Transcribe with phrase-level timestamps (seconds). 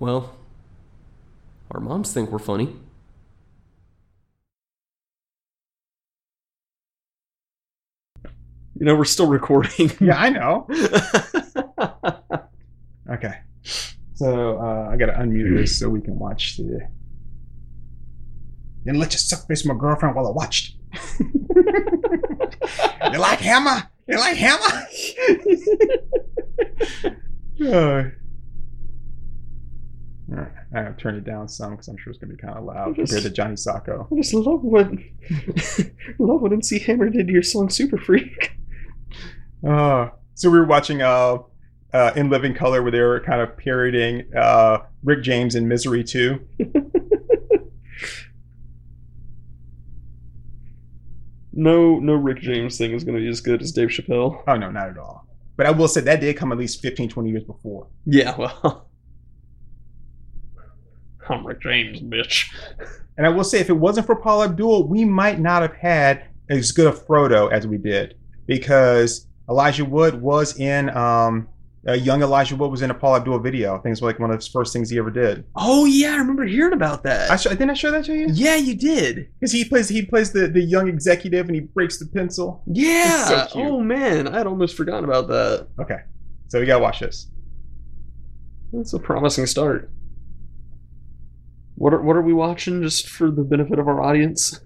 [0.00, 0.34] Well,
[1.70, 2.74] our moms think we're funny.
[8.78, 9.92] You know, we're still recording.
[10.00, 10.66] Yeah, I know.
[13.10, 13.34] Okay.
[14.14, 16.88] So uh, I gotta unmute this so we can watch the.
[18.84, 20.76] Then let you suck face my girlfriend while I watched.
[21.20, 23.82] you like hammer?
[24.06, 24.86] You like hammer?
[27.60, 28.10] Uh,
[30.30, 32.56] all right, I have turned it down some because I'm sure it's gonna be kind
[32.56, 34.06] of loud Just- compared to Johnny Sacco.
[34.12, 34.88] I just love what
[36.18, 38.52] love what MC Hammer did to your song Super Freak.
[39.66, 41.38] Uh, so we were watching uh,
[41.92, 46.02] uh, In Living Color where they were kind of parodying uh, Rick James in Misery
[46.04, 46.40] 2.
[51.52, 54.42] No, no Rick James thing is going to be as good as Dave Chappelle.
[54.46, 55.26] Oh, no, not at all.
[55.56, 57.88] But I will say that did come at least 15, 20 years before.
[58.06, 58.88] Yeah, well,
[61.30, 62.50] I'm Rick James, bitch.
[63.16, 66.24] And I will say, if it wasn't for Paula Abdul, we might not have had
[66.48, 68.16] as good a Frodo as we did.
[68.46, 71.48] Because Elijah Wood was in, um,
[71.86, 73.74] uh, young Elijah Wood was in a Paula Abdul video.
[73.76, 75.44] I think it's like one of his first things he ever did.
[75.54, 77.30] Oh yeah, I remember hearing about that.
[77.30, 78.26] I sh- didn't I show that to you?
[78.32, 79.28] yeah, you did.
[79.38, 82.62] Because he plays he plays the, the young executive and he breaks the pencil.
[82.66, 83.46] Yeah.
[83.46, 85.68] so oh man, I'd almost forgotten about that.
[85.80, 86.00] Okay,
[86.48, 87.28] so we gotta watch this.
[88.72, 89.90] That's a promising start.
[91.80, 94.60] What are what are we watching just for the benefit of our audience?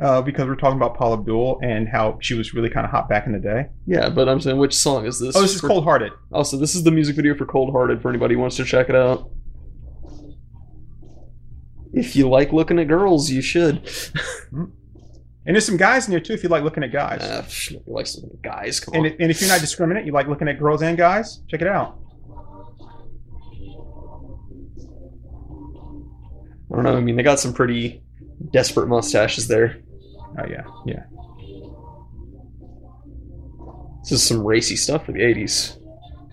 [0.00, 3.08] uh, because we're talking about Paula Abdul and how she was really kind of hot
[3.08, 3.66] back in the day.
[3.86, 5.36] Yeah, but I'm saying which song is this?
[5.36, 6.10] Oh, this is for- Cold Hearted.
[6.32, 8.88] Also, this is the music video for Cold Hearted for anybody who wants to check
[8.88, 9.30] it out.
[11.92, 13.88] If you like looking at girls, you should.
[14.50, 17.20] And there's some guys in there too if you like looking at guys.
[17.22, 18.80] Uh, psh, nobody likes looking at guys.
[18.80, 19.12] Come and, on.
[19.12, 21.68] if- and if you're not discriminate, you like looking at girls and guys, check it
[21.68, 21.98] out.
[26.72, 26.96] I don't know.
[26.96, 28.02] I mean, they got some pretty
[28.50, 29.82] desperate mustaches there.
[30.38, 31.04] Oh yeah, yeah.
[34.02, 35.78] This is some racy stuff for the 80s.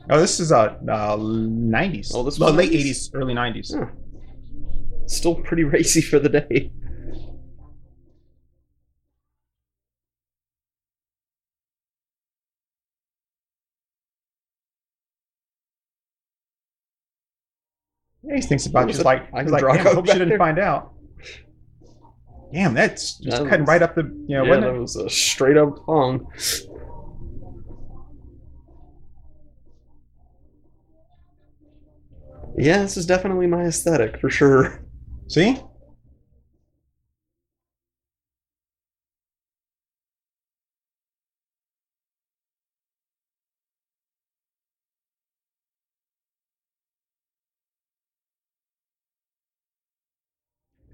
[0.10, 2.12] Oh, this is uh, uh 90s.
[2.14, 3.78] Oh, this Well, was late 80s, early 90s.
[3.78, 3.86] Huh.
[5.06, 6.72] Still pretty racy for the day.
[18.34, 20.94] He thinks about just like he's like, damn, I hope she didn't there?" find out.
[22.54, 24.80] Damn, that's just That cutting was- right up the you know, yeah, that it?
[24.80, 26.28] was a straight up thong.
[32.58, 34.84] Yeah, this is definitely my aesthetic for sure.
[35.28, 35.60] See?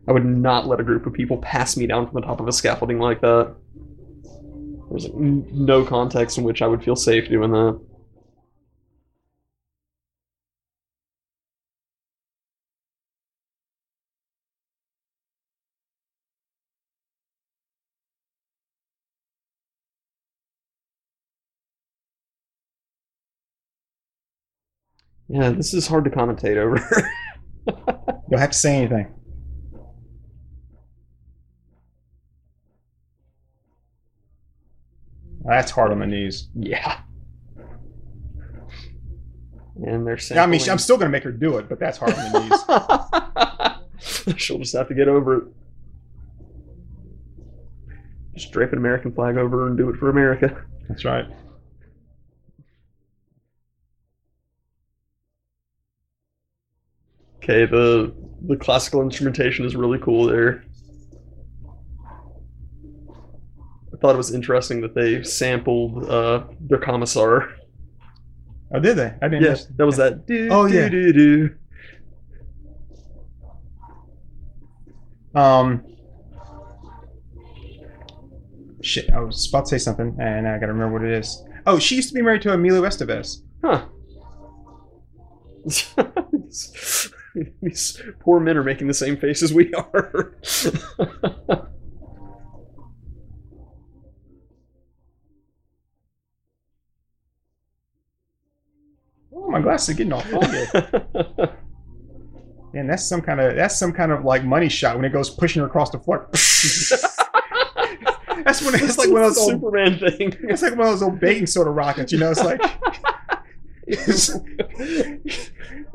[0.07, 2.47] I would not let a group of people pass me down from the top of
[2.47, 3.55] a scaffolding like that.
[4.89, 7.79] There's no context in which I would feel safe doing that.
[25.27, 26.77] Yeah, this is hard to commentate over.
[27.65, 29.13] Don't have to say anything.
[35.45, 36.47] That's hard on the knees.
[36.55, 36.99] yeah.
[39.85, 42.13] And they're Yeah, I mean, I'm still gonna make her do it, but that's hard
[42.13, 43.75] on the
[44.29, 44.37] knees.
[44.41, 45.43] She'll just have to get over it.
[48.35, 50.63] Just drape an American flag over her and do it for America.
[50.87, 51.25] That's right.
[57.37, 58.13] Okay, the
[58.47, 60.63] the classical instrumentation is really cool there.
[63.93, 67.49] I thought it was interesting that they sampled uh, their commissar.
[68.73, 69.13] Oh, did they?
[69.21, 69.43] I didn't.
[69.43, 70.27] Yeah, miss- that was that.
[70.27, 70.89] Do, Oh, do, yeah.
[70.89, 71.49] do, do.
[75.33, 75.83] Um.
[78.81, 81.43] Shit, I was about to say something, and I gotta remember what it is.
[81.65, 83.41] Oh, she used to be married to Emilio Estevez.
[83.63, 83.85] Huh.
[87.63, 90.35] These poor men are making the same face as we are.
[99.65, 101.51] Glasses are getting all foggy.
[102.73, 105.29] Man, that's some kind of that's some kind of like money shot when it goes
[105.29, 106.27] pushing her across the floor.
[108.43, 110.35] that's when it's like one of those old Superman thing.
[110.49, 112.31] it's like one of those old baking soda rockets, you know.
[112.31, 112.61] It's like
[113.87, 114.29] it's,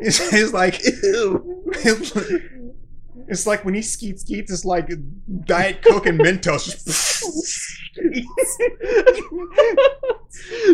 [0.02, 1.64] It's, it's like Ew.
[3.31, 4.91] It's like when he skeets skeets, it's like
[5.44, 6.71] Diet Coke and Mentos.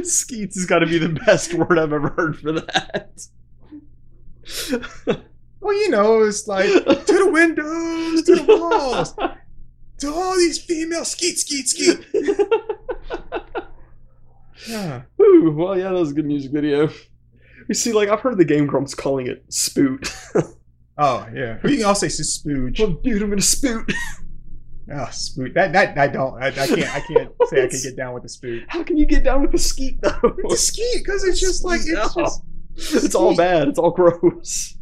[0.04, 3.26] Skeets has got to be the best word I've ever heard for that.
[5.60, 9.14] well, you know, it's like to the windows, to the walls,
[9.98, 12.06] to all these female skeet skeet skeet.
[14.66, 15.02] Yeah.
[15.20, 16.88] Ooh, well, yeah, that was a good music video.
[17.68, 20.08] You see, like, I've heard the Game Grumps calling it spoot.
[20.98, 21.58] Oh yeah.
[21.64, 22.78] You can also say spooge.
[22.78, 23.92] well, dude, I'm gonna spoot.
[24.92, 25.54] Oh, spoot.
[25.54, 26.42] That that I don't.
[26.42, 26.94] I, I can't.
[26.94, 28.64] I can't say I can get down with the spoot.
[28.68, 30.36] How can you get down with the skeet, though?
[30.48, 32.24] The skeet, because it's just like it's No.
[32.24, 32.42] just.
[33.04, 33.68] It's all bad.
[33.68, 34.76] It's all gross.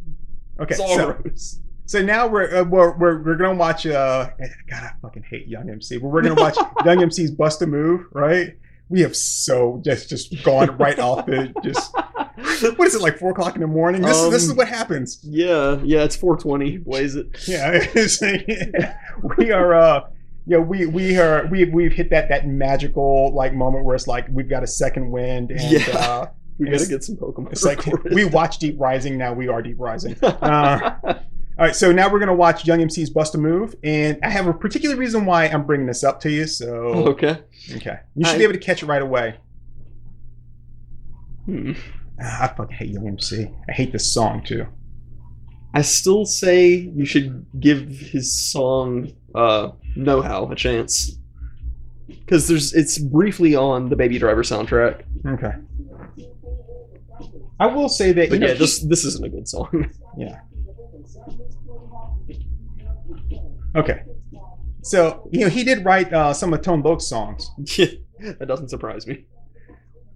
[0.59, 1.61] Okay, It's all so, gross.
[1.85, 3.85] so now we're, uh, we're we're we're gonna watch.
[3.87, 4.29] Uh,
[4.69, 8.05] God, I fucking hate Young MC, but we're gonna watch Young MC's Bust a Move,
[8.11, 8.57] right?
[8.89, 11.93] We have so just just gone right off the just.
[12.77, 14.01] What is it like four o'clock in the morning?
[14.01, 15.19] This is this is Um, what happens.
[15.23, 16.77] Yeah, yeah, it's 420.
[16.77, 17.27] Blaze it.
[17.47, 17.79] Yeah,
[19.37, 19.73] we are.
[19.73, 20.01] uh
[20.45, 24.27] yeah, we we are we we've hit that that magical like moment where it's like
[24.29, 25.97] we've got a second wind and Yeah.
[25.97, 26.25] uh,
[26.59, 27.51] We gotta get some Pokemon.
[27.51, 30.15] it's like we watch Deep Rising now we are Deep Rising.
[30.23, 31.15] Uh,
[31.57, 34.45] All right, so now we're gonna watch Young MC's Bust a Move, and I have
[34.47, 36.47] a particular reason why I'm bringing this up to you.
[36.47, 36.65] So
[37.11, 37.39] okay.
[37.75, 39.35] okay, you should I- be able to catch it right away.
[41.45, 41.73] Hmm.
[42.21, 43.49] Ah, I fucking hate Young MC.
[43.69, 44.65] I hate this song too.
[45.73, 51.17] I still say you should give his song uh Know How a chance.
[52.07, 55.03] Because there's it's briefly on the Baby Driver soundtrack.
[55.25, 55.53] Okay.
[57.59, 59.89] I will say that But you know, yeah, this this isn't a good song.
[60.17, 60.39] Yeah.
[63.75, 64.03] Okay.
[64.83, 67.49] So you know he did write uh, some of Tone Loc's songs.
[68.39, 69.25] That doesn't surprise me.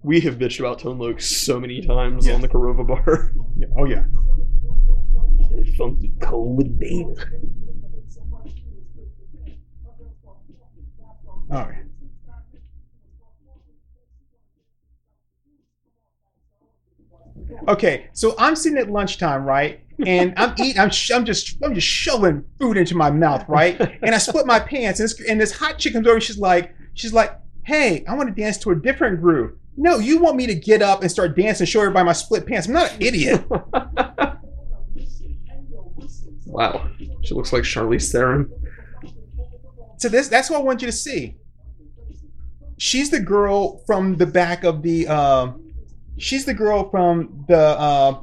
[0.02, 2.32] We have bitched about Tone Loc so many times Yeah.
[2.34, 3.32] on the Korova bar.
[3.58, 4.04] Yeah, Oh yeah.
[5.76, 7.04] Funky cold baby.
[11.50, 11.84] All right.
[17.68, 19.80] Okay, so I'm sitting at lunchtime, right?
[20.06, 20.80] And I'm eating.
[20.80, 21.62] I'm, sh- I'm just.
[21.62, 23.78] I'm just shoving food into my mouth, right?
[24.02, 26.14] And I split my pants, and this, and this hot chick comes over.
[26.16, 29.98] And she's like, she's like, "Hey, I want to dance to a different groove." No,
[29.98, 32.66] you want me to get up and start dancing, show everybody my split pants?
[32.66, 33.44] I'm not an idiot.
[36.50, 36.88] Wow.
[37.22, 38.50] She looks like Charlize Theron.
[39.98, 41.36] So this that's what I want you to see.
[42.78, 45.72] She's the girl from the back of the um
[46.18, 48.20] she's the girl from the uh,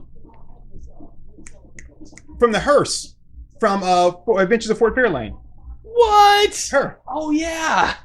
[2.40, 3.16] from the hearse
[3.60, 5.38] from uh Adventures of Ford Fairlane.
[5.84, 6.70] What?
[6.72, 7.00] Her.
[7.08, 7.96] Oh yeah.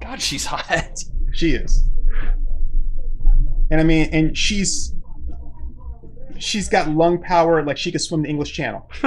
[0.00, 0.98] God, she's hot.
[1.32, 1.84] She is.
[3.70, 4.94] And I mean and she's
[6.38, 8.90] she's got lung power like she could swim the English Channel.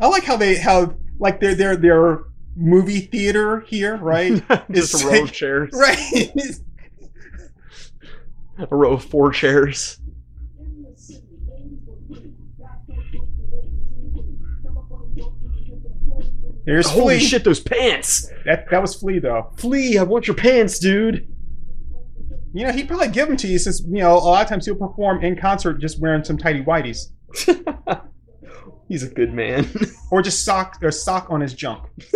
[0.00, 2.20] I like how they how like their their their
[2.56, 4.32] movie theater here, right?
[4.70, 5.70] Just It's a row like- of chairs.
[5.74, 6.32] right.
[8.70, 9.98] A row of four chairs.
[16.66, 17.26] There's Holy Flea.
[17.26, 18.30] shit, those pants!
[18.44, 19.52] That that was Flea though.
[19.56, 21.26] Flea, I want your pants, dude.
[22.52, 24.66] You know, he'd probably give them to you since you know a lot of times
[24.66, 27.12] he'll perform in concert just wearing some tidy whities
[28.88, 29.68] He's a good man.
[30.10, 31.84] or just sock or sock on his junk.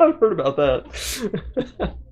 [0.00, 1.94] I've heard about that.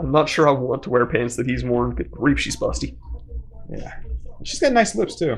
[0.00, 1.94] I'm not sure I want to wear pants that he's worn.
[1.94, 2.96] Good grief, she's busty.
[3.70, 3.94] Yeah,
[4.42, 5.36] she's got nice lips too.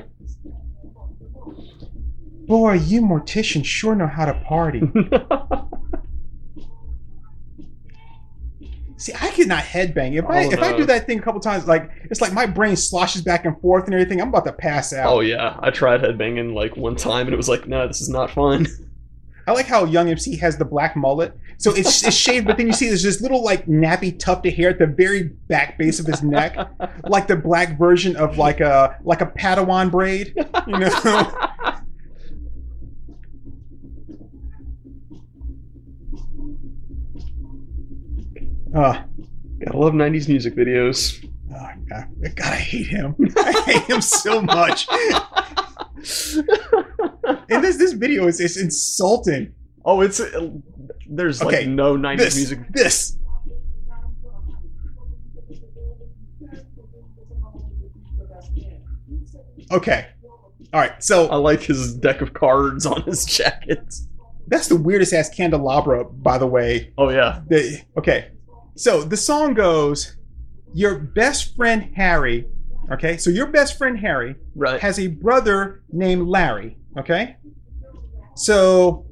[2.47, 4.81] Boy, you morticians sure know how to party.
[8.99, 10.17] See, I could not headbang.
[10.17, 10.77] If I Oh, if I no.
[10.77, 13.85] do that thing a couple times, like it's like my brain sloshes back and forth
[13.85, 14.19] and everything.
[14.19, 15.13] I'm about to pass out.
[15.13, 18.09] oh yeah, I tried headbanging like one time and it was like, no, this is
[18.09, 18.65] not fun.
[19.47, 21.33] I like how Young MC has the black mullet.
[21.57, 24.53] So it's, it's shaved, but then you see there's this little like nappy tuft of
[24.53, 26.57] hair at the very back base of his neck,
[27.05, 30.33] like the black version of like a like a Padawan braid.
[30.67, 31.31] You know.
[38.75, 39.01] Uh,
[39.63, 41.25] Gotta love '90s music videos.
[41.51, 43.15] oh, God, God, I hate him.
[43.37, 44.87] I hate him so much.
[47.49, 49.53] And this this video is, is insulting.
[49.85, 50.49] oh, it's uh,
[51.09, 52.59] there's Okay, like no '90s This music.
[52.71, 53.17] this.
[59.71, 60.07] Okay.
[60.73, 61.01] All right.
[61.03, 63.93] So I like his deck of cards on his jacket.
[64.47, 66.93] that's the weirdest ass candelabra, by the way.
[66.97, 68.31] Oh yeah, The, okay.
[68.75, 70.15] So the song goes
[70.73, 72.47] your best friend Harry,
[72.91, 73.17] okay?
[73.17, 74.79] So your best friend Harry Right.
[74.81, 77.37] has a brother named Larry, okay?
[78.35, 79.05] So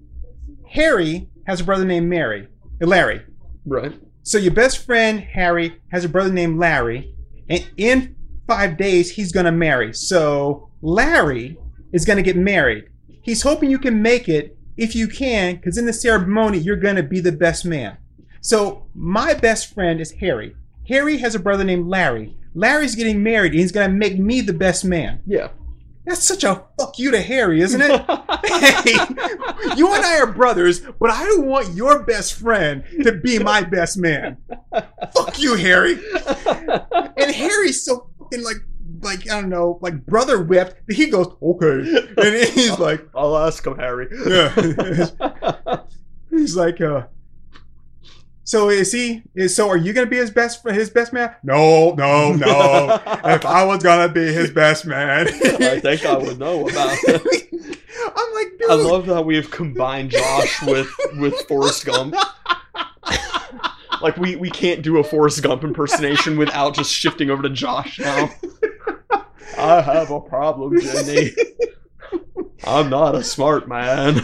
[0.70, 2.48] Harry has a brother named Mary,
[2.82, 3.22] uh, Larry.
[3.66, 3.94] Right.
[4.24, 7.14] So your best friend Harry has a brother named Larry,
[7.50, 8.16] and in
[8.48, 9.94] five days he's gonna marry.
[9.94, 11.58] So Larry
[11.94, 12.86] is gonna get married.
[13.22, 17.04] He's hoping you can make it if you can, because in the ceremony you're gonna
[17.04, 17.98] be the best man.
[18.42, 20.56] So my best friend is Harry.
[20.88, 22.36] Harry has a brother named Larry.
[22.56, 25.22] Larry's getting married, and he's gonna make me the best man.
[25.28, 25.50] Yeah.
[26.06, 27.90] That's such a fuck you to Harry, isn't it?
[28.46, 33.40] hey, you and I are brothers, but I don't want your best friend to be
[33.40, 34.38] my best man.
[35.14, 35.98] Fuck you, Harry.
[37.18, 38.58] And Harry's so fucking like,
[39.02, 40.86] like I don't know, like brother whipped.
[40.88, 44.08] that He goes okay, and he's like, I'll ask him, Harry.
[44.28, 45.80] Yeah.
[46.30, 47.08] he's like, uh.
[48.48, 49.24] So is he?
[49.34, 49.68] Is so?
[49.68, 51.36] Are you gonna be his best his best man?
[51.44, 53.02] No, no, no.
[53.26, 57.80] if I was gonna be his best man, I think I would know about it.
[58.16, 58.70] I'm like, dude.
[58.70, 60.88] I love how we have combined Josh with
[61.18, 62.16] with Forrest Gump.
[64.02, 68.00] like we we can't do a Forrest Gump impersonation without just shifting over to Josh
[68.00, 68.30] now.
[69.58, 71.32] I have a problem, Jenny.
[72.64, 74.22] I'm not a smart man.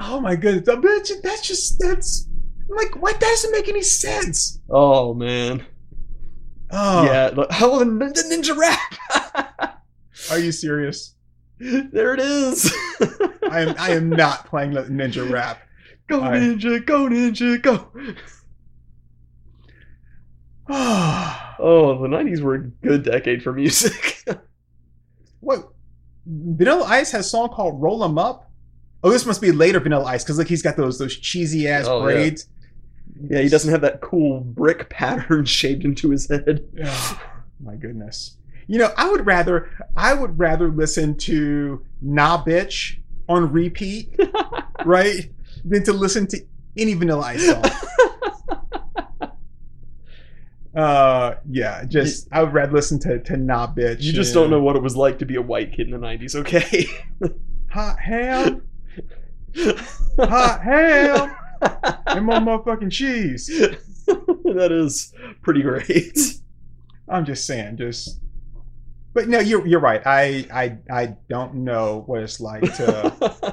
[0.00, 2.27] Oh my goodness, that- that's just, that's
[2.68, 3.14] that's like what?
[3.20, 4.60] That doesn't make any sense.
[4.70, 5.64] Oh man.
[6.70, 7.30] Oh, Yeah.
[7.34, 9.80] Look, oh, how the ninja rap?
[10.30, 11.14] Are you serious?
[11.58, 12.72] there it is.
[13.50, 15.60] I am I am not playing the ninja rap.
[16.08, 17.88] Go I- ninja, go ninja, go.
[21.60, 24.22] Oh, the '90s were a good decade for music.
[25.40, 25.68] What?
[26.26, 28.50] Vanilla Ice has a song called "Roll 'Em Up."
[29.04, 31.86] Oh, this must be later Vanilla Ice because like he's got those those cheesy ass
[31.88, 32.46] Oh, braids.
[32.48, 32.57] yeah,
[33.28, 36.64] he doesn't have that cool brick pattern shaved into his head.
[36.84, 37.22] Oh,
[37.60, 38.36] my goodness.
[38.66, 44.18] You know, I would rather I would rather listen to Nah Bitch on repeat,
[44.84, 45.30] right,
[45.64, 46.44] than to listen to
[46.76, 47.64] any Vanilla Ice song.
[50.74, 54.00] Uh, yeah, just I would rather listen to to Nah Bitch.
[54.00, 55.90] You just and don't know what it was like to be a white kid in
[55.90, 56.86] the '90s, okay?
[57.68, 58.62] hot ham,
[60.20, 61.34] hot ham,
[62.06, 63.46] and more motherfucking cheese.
[64.06, 65.12] that is
[65.42, 66.18] pretty great.
[67.08, 68.20] I'm just saying, just.
[69.14, 70.02] But no, you're you're right.
[70.04, 73.48] I I I don't know what it's like to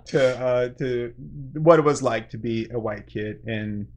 [0.06, 1.12] to uh to
[1.54, 3.88] what it was like to be a white kid in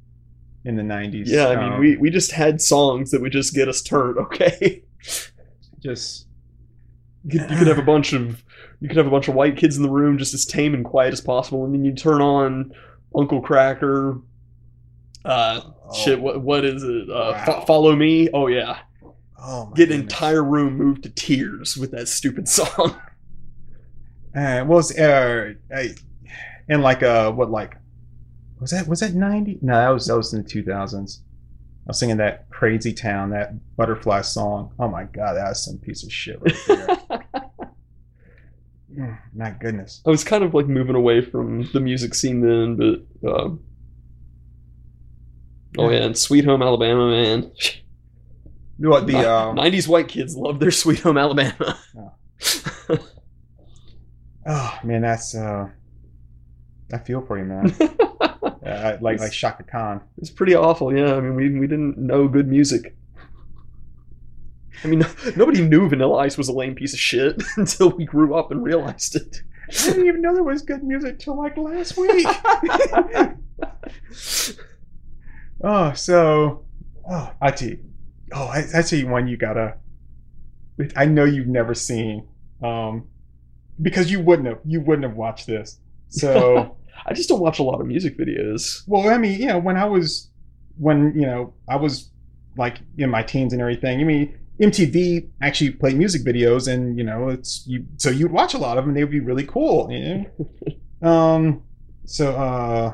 [0.65, 1.27] in the 90s.
[1.27, 4.17] yeah, I mean, Um, we we just had songs that would just get us turned,
[4.17, 4.83] okay?
[5.79, 6.25] just
[7.24, 8.43] You could, you could have a bunch of
[8.81, 10.83] you could have a bunch of white kids in the room, just as tame and
[10.83, 12.71] quiet as possible, and then you turn on
[13.17, 14.22] Uncle Kracker.
[15.24, 15.62] Uh,
[15.95, 17.10] shit, what what is it?
[17.10, 18.29] Uh, Fo- follow me.
[18.34, 18.79] Oh yeah,
[19.39, 20.13] oh my get an goodness.
[20.13, 22.95] entire room moved to tears with that stupid song.
[24.36, 25.95] Uh, was uh, I,
[26.67, 27.77] and like uh, what like
[28.60, 29.57] was that was that ninety?
[29.62, 31.22] No, that was that was in the two thousands.
[31.88, 34.74] I was singing that Crazy Town, that Butterfly song.
[34.77, 36.88] Oh my god, that's some piece of shit right there.
[39.36, 40.02] My goodness.
[40.06, 43.50] I was kind of like moving away from the music scene then, but uh,
[45.78, 47.52] oh yeah, and Sweet Home Alabama, man.
[48.78, 51.80] What the um, 90s white kids love their Sweet Home Alabama.
[54.48, 55.70] oh man, that's uh,
[56.94, 57.75] I feel for you, man.
[58.66, 60.02] uh, like like Chaka Khan.
[60.18, 61.16] It's pretty awful, yeah.
[61.16, 62.96] I mean, we, we didn't know good music.
[64.84, 65.05] I mean,
[65.36, 68.63] nobody knew Vanilla Ice was a lame piece of shit until we grew up and
[68.63, 69.41] realized it.
[69.70, 72.27] I didn't even know there was good music till like last week.
[75.63, 76.65] oh, so
[77.10, 77.79] oh, I see.
[78.34, 79.77] oh, I, I you one you gotta.
[80.96, 82.27] I know you've never seen,
[82.62, 83.08] um,
[83.82, 84.60] because you wouldn't have.
[84.65, 85.79] You wouldn't have watched this.
[86.10, 88.84] So, I just don't watch a lot of music videos.
[88.88, 90.29] well, I mean, you know, when I was,
[90.77, 92.12] when you know, I was
[92.58, 94.00] like in my teens and everything.
[94.00, 97.85] I mean, MTV actually played music videos, and you know, it's you.
[97.97, 98.93] So you'd watch a lot of them.
[98.93, 99.91] They would be really cool.
[99.91, 100.25] You
[101.01, 101.07] know?
[101.09, 101.63] um.
[102.05, 102.93] So, uh.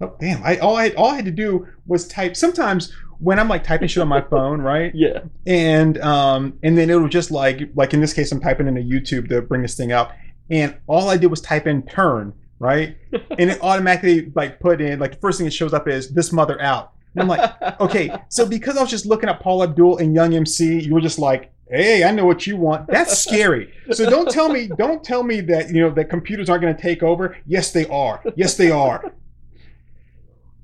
[0.00, 0.42] Oh damn!
[0.44, 2.36] I all I all I had to do was type.
[2.36, 4.92] Sometimes when I'm like typing shit on my phone, right?
[4.94, 5.20] Yeah.
[5.46, 9.28] and um and then it'll just like like in this case i'm typing into youtube
[9.28, 10.12] to bring this thing up
[10.50, 12.96] and all i did was type in turn right
[13.38, 16.32] and it automatically like put in like the first thing it shows up is this
[16.32, 19.98] mother out and i'm like okay so because i was just looking at paula abdul
[19.98, 22.86] and young mc you were just like hey i know what you want.
[22.86, 23.72] That's scary.
[23.92, 26.82] So don't tell me don't tell me that you know that computers aren't going to
[26.82, 27.36] take over.
[27.46, 28.22] Yes they are.
[28.36, 29.14] Yes they are.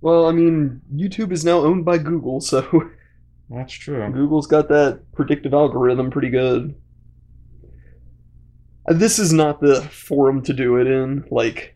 [0.01, 2.91] Well, I mean, YouTube is now owned by Google, so
[3.51, 4.07] That's true.
[4.13, 6.75] Google's got that predictive algorithm pretty good.
[8.89, 11.75] Uh, This is not the forum to do it in, like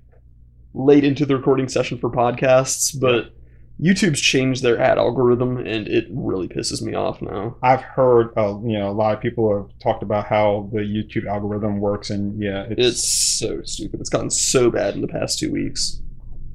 [0.75, 3.35] late into the recording session for podcasts, but
[3.82, 7.56] YouTube's changed their ad algorithm and it really pisses me off now.
[7.62, 11.26] I've heard, uh, you know, a lot of people have talked about how the YouTube
[11.26, 13.98] algorithm works, and yeah, it's, It's so stupid.
[14.00, 16.00] It's gotten so bad in the past two weeks.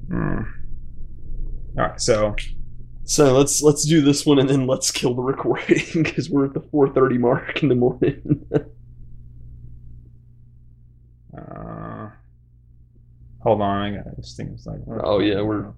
[0.08, 0.46] Mm.
[1.76, 2.34] All right, so
[3.04, 6.54] So let's let's do this one and then let's kill the recording because we're at
[6.54, 8.46] the 4:30 mark in the morning.
[11.36, 12.08] uh,
[13.42, 14.58] hold on, I got this thing.
[14.64, 15.74] Like, Oh, yeah, we're-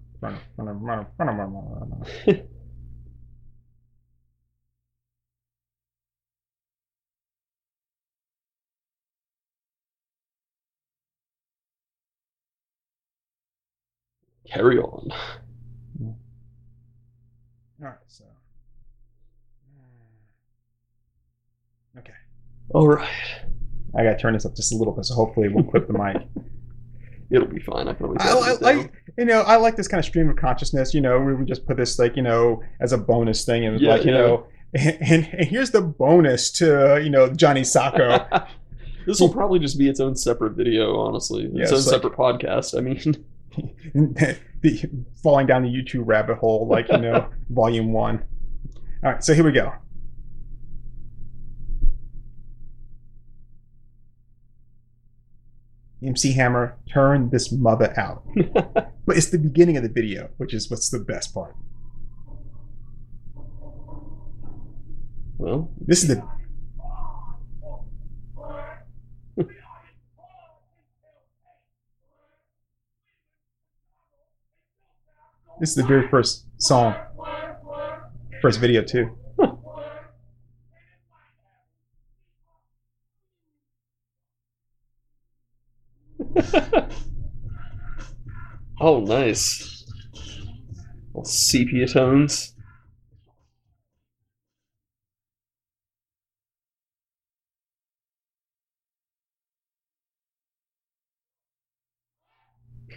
[14.47, 15.11] Carry on.
[15.97, 16.11] Hmm.
[17.83, 18.25] All right, so
[21.95, 21.99] hmm.
[21.99, 22.13] okay,
[22.75, 23.09] All right,
[23.97, 25.93] I got to turn this up just a little bit, so hopefully we'll clip the
[25.93, 26.17] mic.
[27.31, 27.89] it'll be fine.
[27.89, 28.21] I can always.
[28.21, 30.95] I, I, like you know I like this kind of stream of consciousness.
[30.95, 33.81] You know, we would just put this like you know as a bonus thing, and
[33.81, 34.19] Yeah, like you yeah.
[34.19, 38.27] know, and, and here's the bonus to you know Johnny Sacco.
[39.07, 41.45] this will probably just be its own separate video, honestly.
[41.45, 42.77] Its Yeah, own it's like- separate podcast.
[42.77, 44.37] I mean,
[45.23, 48.23] falling down the YouTube rabbit hole, like you know, volume one.
[49.03, 49.73] All right, so here we go.
[56.03, 58.25] MC Hammer, turn this mother out.
[58.55, 61.55] but it's the beginning of the video, which is what's the best part.
[65.37, 66.23] well, This is the
[75.61, 76.95] This is the very first song.
[78.41, 79.20] First video too.
[88.81, 89.85] oh, nice.
[91.09, 92.55] Little sepia tones.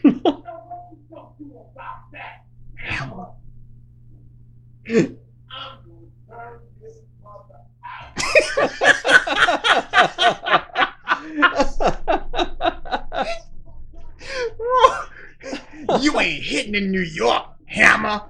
[16.02, 18.22] you ain't hitting in New York, Hammer.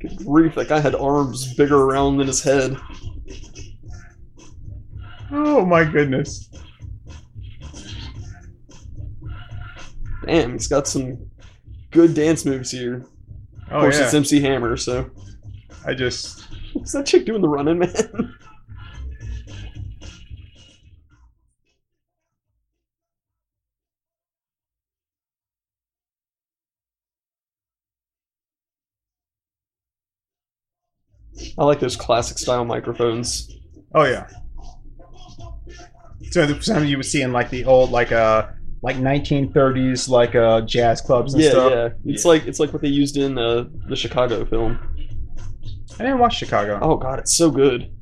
[0.00, 2.76] Good grief, that guy had arms bigger around than his head.
[5.30, 6.50] Oh my goodness.
[10.26, 11.18] Damn, he's got some
[11.90, 13.04] good dance moves here.
[13.70, 14.04] Oh, of Oh course, yeah.
[14.04, 15.10] it's MC Hammer, so.
[15.86, 18.34] I just What's that chick doing the running, man?
[31.58, 33.50] I like those classic style microphones.
[33.94, 34.26] Oh yeah.
[36.30, 38.48] So the some you would see in like the old like uh
[38.82, 41.72] like 1930s like uh jazz clubs and Yeah, stuff.
[41.72, 41.88] yeah.
[42.12, 44.78] It's like it's like what they used in uh, the Chicago film.
[45.94, 46.78] I didn't watch Chicago.
[46.82, 47.93] Oh god, it's so good.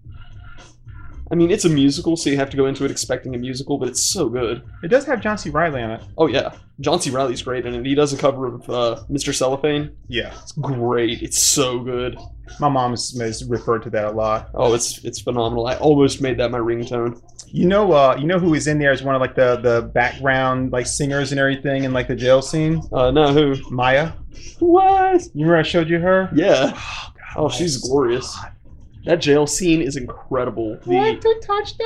[1.33, 3.79] I mean, it's a musical, so you have to go into it expecting a musical,
[3.79, 4.63] but it's so good.
[4.83, 5.49] It does have John C.
[5.49, 6.03] Reilly on it.
[6.19, 7.09] Oh yeah, John C.
[7.11, 7.87] Reilly's great in it.
[7.87, 9.35] He does a cover of uh, Mr.
[9.35, 9.97] Cellophane.
[10.09, 10.35] Yeah.
[10.43, 11.23] It's great.
[11.23, 12.19] It's so good.
[12.61, 14.51] My mom has, referred to that a lot.
[14.53, 15.67] Oh, it's it's phenomenal.
[15.67, 17.19] I almost made that my ringtone.
[17.47, 19.83] You know uh you know who is in there as one of like the the
[19.83, 22.83] background like singers and everything in like the jail scene?
[22.93, 23.57] Uh, no, who?
[23.71, 24.13] Maya.
[24.59, 25.23] What?
[25.35, 26.29] You remember I showed you her?
[26.35, 26.73] Yeah.
[26.75, 28.35] Oh, God, Oh, she's glorious.
[28.35, 28.52] hot.
[29.05, 30.79] That jail scene is incredible.
[30.87, 31.85] Want The to touch the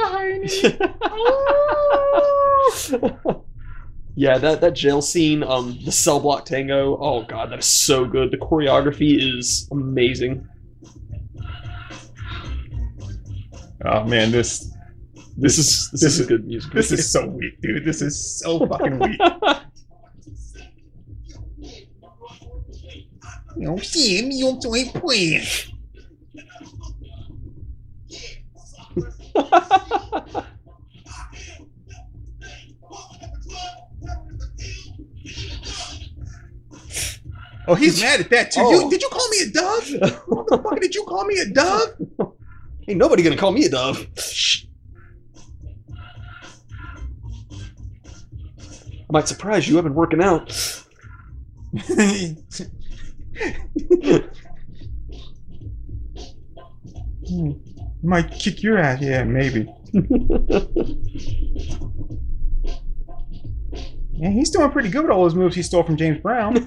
[2.92, 3.42] hiney?
[4.16, 6.96] yeah, that that jail scene, um, the cell block tango.
[7.00, 8.30] Oh god, that is so good.
[8.30, 10.46] The choreography is amazing.
[13.84, 14.70] Oh man, this
[15.38, 16.72] This is this, this is is- good music.
[16.72, 17.84] this is so weak, dude.
[17.84, 19.20] This is so fucking weak.
[23.58, 24.90] You see me, you doing
[37.68, 38.60] Oh, he's mad at that too.
[38.62, 38.70] Oh.
[38.70, 39.90] You, did you call me a dove?
[40.26, 41.96] What the fuck did you call me a dove?
[42.88, 44.06] Ain't nobody gonna call me a dove.
[48.58, 49.78] I might surprise you.
[49.78, 50.52] I've been working out.
[57.28, 57.52] Hmm.
[58.02, 59.66] Might kick your ass, yeah, maybe.
[64.18, 66.56] Yeah, he's doing pretty good with all those moves he stole from James Brown.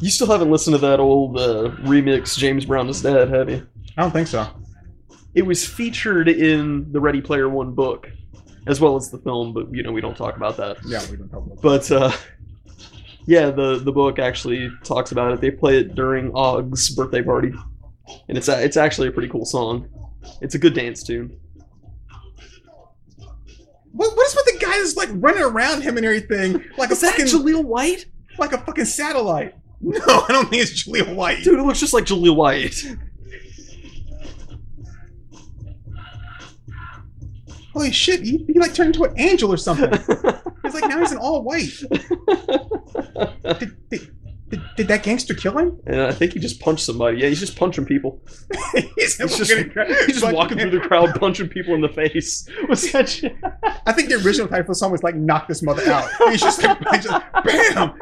[0.00, 3.66] you still haven't listened to that old uh, remix, James Brown is Dead, have you?
[3.96, 4.46] I don't think so.
[5.34, 8.08] It was featured in the Ready Player One book,
[8.68, 10.76] as well as the film, but you know we don't talk about that.
[10.86, 12.12] Yeah, we don't talk about But uh,
[13.26, 15.40] yeah, the the book actually talks about it.
[15.40, 17.52] They play it during Og's birthday party,
[18.28, 19.88] and it's a, it's actually a pretty cool song.
[20.40, 21.38] It's a good dance tune.
[23.92, 26.92] What, what is with the guy that's like running around him and everything like a
[26.92, 28.06] Is that fucking Jaleel White?
[28.38, 29.54] like a fucking satellite?
[29.78, 31.44] No, I don't think it's Jaleel White.
[31.44, 32.74] Dude, it looks just like Jaleel White.
[37.76, 39.90] Holy shit, he, he like turned into an angel or something.
[40.62, 41.68] He's like now he's an all white.
[43.58, 44.10] Did, did,
[44.48, 45.78] did, did that gangster kill him?
[45.86, 47.18] and I think he just punched somebody.
[47.18, 48.20] Yeah, he's just punching people.
[48.96, 52.48] he's, He's just, he's just walking through the crowd, punching people in the face.
[52.66, 53.36] What's that shit?
[53.86, 56.40] I think the original title for the song was like "Knock This Mother Out." He's
[56.40, 57.94] just, he's just bam.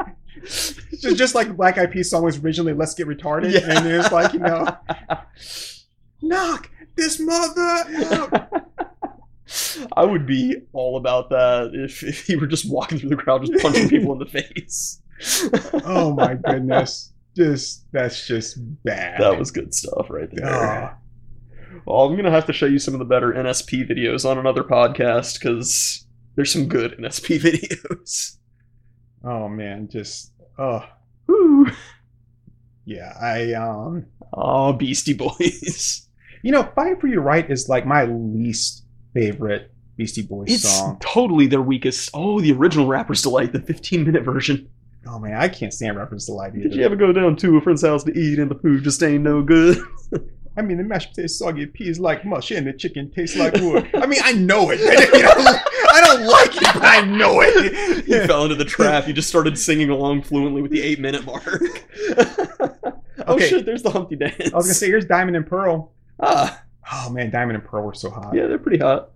[0.45, 3.77] Just, just like Black Eyed Peas song was originally "Let's Get Retarded," Yeah.
[3.79, 4.77] and it's like you know,
[6.23, 8.67] knock this mother out.
[9.97, 13.45] I would be all about that if, if he were just walking through the crowd,
[13.45, 15.03] just punching people in the face.
[15.85, 19.21] Oh my goodness, just that's just bad.
[19.21, 20.47] That was good stuff right there.
[20.47, 20.91] Oh,
[21.85, 24.65] Well, I'm gonna have to show you some of the better NSP videos on another
[24.65, 27.41] podcast because there's some good NSP
[28.01, 28.39] videos.
[29.25, 30.85] oh man, just oh
[31.27, 31.67] Woo.
[32.85, 33.13] yeah.
[33.21, 36.09] I um, Oh, Beastie Boys.
[36.43, 38.84] you know, "Fight for Your Right" is like my least
[39.15, 40.99] favorite Beastie Boys It's song.
[41.01, 42.11] totally their weakest.
[42.13, 44.69] Oh, the original Rapper's Delight, the 15 minute version.
[45.07, 46.65] Oh man, I can't stand Reference Delight either.
[46.69, 49.03] Did you ever go down to a friend's house to eat and the food just
[49.03, 49.79] ain't no good?
[50.57, 53.91] I mean, the mashed potatoes soggy, peas like mush, and the chicken tastes like wood.
[53.95, 54.79] I mean, I know it.
[54.83, 58.07] I don't like it, but I know it.
[58.07, 59.07] you fell into the trap.
[59.09, 61.61] You just started singing along fluently with the eight minute mark.
[63.27, 63.49] oh Okay.
[63.49, 64.53] shit, there's the Humpty Dance.
[64.53, 65.93] I was gonna say, here's Diamond and Pearl.
[66.21, 68.35] ah, Oh man, Diamond and Pearl were so hot.
[68.35, 69.11] yeah, they're pretty hot.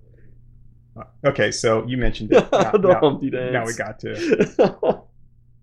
[1.24, 2.50] Okay, so you mentioned it.
[2.50, 3.52] Now, the now- Humpty Dance.
[3.52, 5.02] now we got to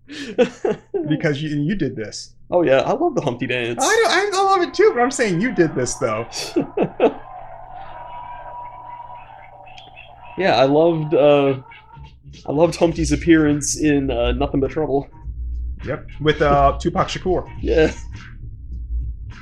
[1.08, 2.34] because you you did this.
[2.50, 3.78] oh yeah, I love the Humpty Dance.
[3.82, 6.26] I I love it too, but I'm saying you did this though.
[10.38, 11.14] yeah, I loved.
[11.14, 11.60] Uh,
[12.46, 15.08] I loved Humpty's appearance in uh, Nothing But Trouble.
[15.84, 17.50] Yep, with uh, Tupac Shakur.
[17.60, 17.92] Yeah.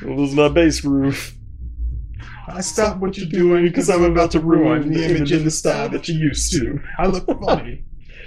[0.03, 1.35] It was my bass groove.
[2.47, 5.89] I stop what you're doing because I'm about to ruin the image and the style
[5.89, 6.81] that you used to.
[6.99, 7.85] I look funny.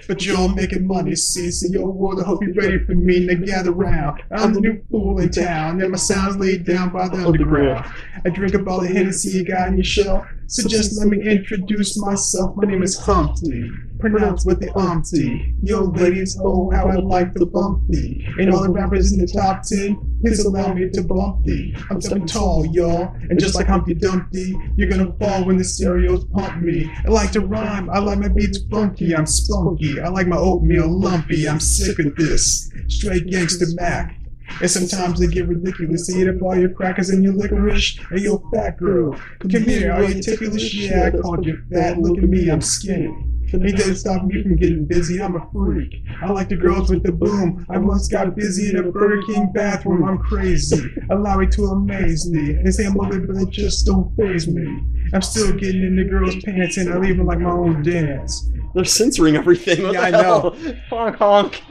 [0.07, 3.35] But you're making money, see, so yo, world, I hope you're ready for me to
[3.35, 4.23] gather round.
[4.31, 7.85] I'm the new fool in town, and my sound's laid down by the underground.
[8.23, 11.21] I drink up all the Hennessy you got in your shell, so just let me
[11.29, 12.55] introduce myself.
[12.55, 15.53] My name is Humpty, pronounced with the umpty.
[15.61, 18.25] Yo, ladies, oh, how I like the bumpy.
[18.39, 21.75] And all the rappers in the top ten, please allow me to bump thee.
[21.89, 26.25] I'm stepping tall, y'all, and just like Humpty Dumpty, you're gonna fall when the stereos
[26.25, 26.91] pump me.
[27.05, 29.99] I like to rhyme, I like my beats funky, I'm spunky.
[29.99, 32.71] I like my oatmeal lumpy, I'm sick of this.
[32.87, 34.15] Straight gangster Mac.
[34.61, 36.07] And sometimes they get ridiculous.
[36.07, 37.99] They eat up all your crackers and your licorice.
[38.09, 39.91] Hey, yo, fat girl, come here.
[39.91, 40.73] Are you ticklish?
[40.73, 41.99] Yeah, I called you fat.
[41.99, 43.13] Look at me, I'm skinny.
[43.53, 45.21] Ain't that stop me from getting busy?
[45.21, 46.03] I'm a freak.
[46.21, 47.65] I like the girls with the boom.
[47.69, 50.03] I once got busy in a Burger King bathroom.
[50.03, 50.93] I'm crazy.
[51.09, 52.53] Allow me to amaze me.
[52.63, 54.81] They say I'm ugly, but it just don't phase me.
[55.13, 58.49] I'm still getting in the girls' pants and I leave them like my own dance.
[58.75, 59.83] They're censoring everything.
[59.83, 60.55] What Yeah, I hell?
[60.89, 61.61] Honk honk.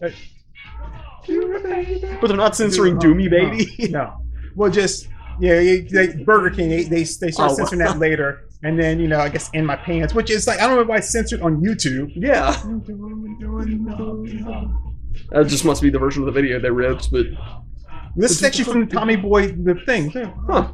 [0.00, 0.12] But
[2.28, 3.92] they're not censoring Doomy Baby.
[3.92, 4.18] No.
[4.56, 5.08] Well, just
[5.40, 6.68] yeah, they, they, Burger King.
[6.68, 7.92] They they, they start Oh, censoring wow.
[7.92, 10.66] that later, and then you know I guess in my pants, which is like I
[10.66, 12.12] don't know why it's censored on YouTube.
[12.16, 12.56] Yeah.
[15.30, 17.26] That just must be the version of the video they ripped, but
[18.16, 20.10] This is actually from Tommy Boy the thing.
[20.10, 20.72] Huh.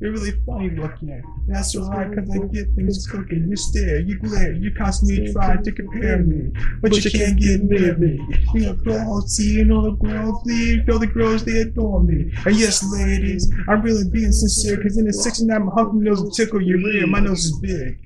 [0.00, 1.22] You're really funny looking.
[1.46, 3.46] That's alright, cause I get things cooking.
[3.50, 7.96] You stare, you glare, you constantly try to compare me, but you can't get near
[7.98, 8.18] me.
[8.54, 12.32] You have flaws, seeing all the girls leave, all the girls they adore me.
[12.46, 16.30] And yes, ladies, I'm really being sincere, cause in the 69 my hunky nose will
[16.30, 17.06] tickle your ear.
[17.06, 17.98] My nose is big.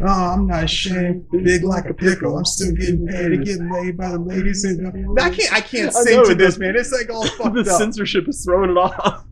[0.00, 1.28] Oh, I'm not ashamed.
[1.30, 2.38] Big like a pickle.
[2.38, 4.64] I'm still getting paid to get laid by the ladies.
[4.64, 6.74] And I can't, I can't I sing know, to this, man.
[6.76, 7.78] It's like all fucked the up.
[7.78, 9.26] censorship is throwing it off.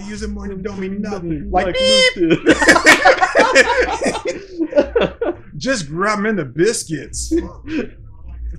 [0.00, 1.50] I use it more than don't mean nothing.
[1.50, 1.76] Like Like,
[2.14, 2.14] beep.
[5.56, 7.32] Just grab me the biscuits.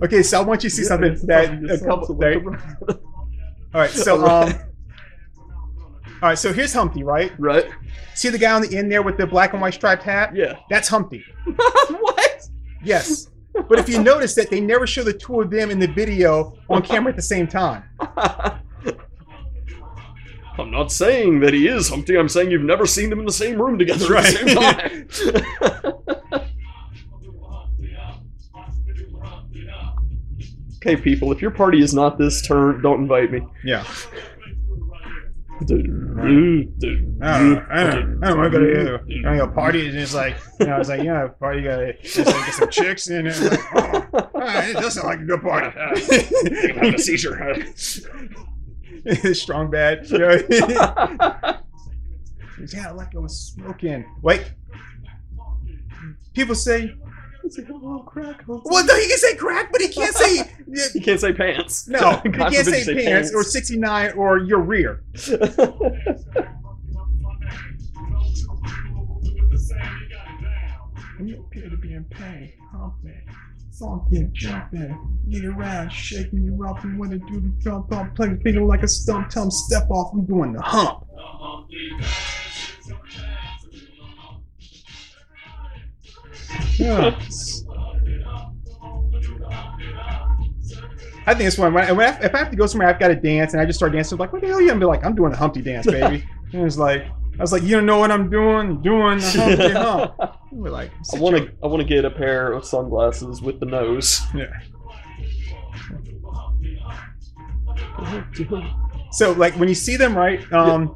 [0.01, 2.17] Okay, so I want you to see something that a couple.
[3.73, 4.53] All right, so um,
[6.21, 7.33] all right, so here's Humpty, right?
[7.37, 7.65] right?
[8.13, 10.33] See the guy on the end there with the black and white striped hat?
[10.33, 10.57] Yeah.
[10.69, 11.25] That's Humpty.
[11.89, 12.47] what?
[12.83, 13.29] Yes.
[13.67, 16.57] But if you notice that they never show the two of them in the video
[16.69, 17.83] on camera at the same time.
[20.59, 22.17] I'm not saying that he is Humpty.
[22.17, 26.45] I'm saying you've never seen them in the same room together at the same time.
[30.77, 33.41] okay, people, if your party is not this turn, don't invite me.
[33.63, 33.85] Yeah.
[35.61, 37.21] I I don't know.
[37.21, 39.01] I don't, I don't know what to.
[39.07, 41.61] You know, party is just like, you know, it's like, yeah, party
[42.01, 43.39] just like get some chicks in it.
[43.41, 43.59] Like,
[44.13, 44.29] oh,
[44.69, 45.67] it does sound like a good party.
[45.79, 47.65] I'm having a seizure.
[49.33, 50.09] Strong bad.
[50.09, 50.31] You know?
[52.73, 54.05] yeah, like I was smoking.
[54.21, 54.51] Wait.
[56.33, 56.93] People say,
[57.71, 58.43] Oh, crack.
[58.47, 60.51] well, no, he can say crack, but he can't say,
[60.93, 61.87] You can't say pants.
[61.87, 65.03] no, he can't forbid say you pants or 69 or your rear.
[71.21, 73.21] You appear to be in pain, humping,
[73.79, 78.27] funky, jumping, get around, shaking you up, and when to do the jump up, play
[78.29, 81.05] the finger like a stump, tell 'em step off, I'm doing the hump.
[86.77, 87.19] Yeah.
[91.25, 91.73] I think it's one.
[91.73, 93.61] When I, when I, if I have to go somewhere, I've got to dance, and
[93.61, 94.15] I just start dancing.
[94.15, 94.59] I'm like, what the hell?
[94.59, 96.23] You gonna be like, I'm doing the Humpty dance, baby.
[96.53, 98.81] and it's like, I was like, you don't know what I'm doing?
[98.81, 100.35] Doing the Humpty hump.
[100.51, 101.51] We're like, I want to.
[101.63, 104.21] I want to get a pair of sunglasses with the nose.
[104.35, 104.45] Yeah.
[109.11, 110.39] So like when you see them, right?
[110.53, 110.95] Um,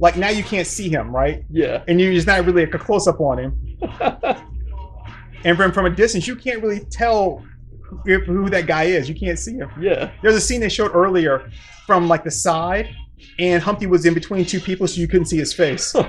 [0.00, 1.44] like now you can't see him, right?
[1.48, 1.84] Yeah.
[1.86, 3.78] And you just not really like a close up on him.
[5.44, 7.44] And from from a distance, you can't really tell
[8.06, 9.08] if, who that guy is.
[9.08, 9.70] You can't see him.
[9.80, 10.12] yeah.
[10.22, 11.50] There's a scene they showed earlier
[11.84, 12.88] from like the side,
[13.40, 15.94] and Humpty was in between two people, so you couldn't see his face.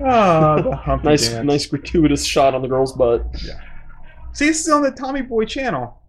[0.00, 1.46] Ah, Humpty Nice, dance.
[1.46, 3.24] nice gratuitous shot on the girl's butt.
[4.32, 6.00] See, this is on the Tommy Boy channel.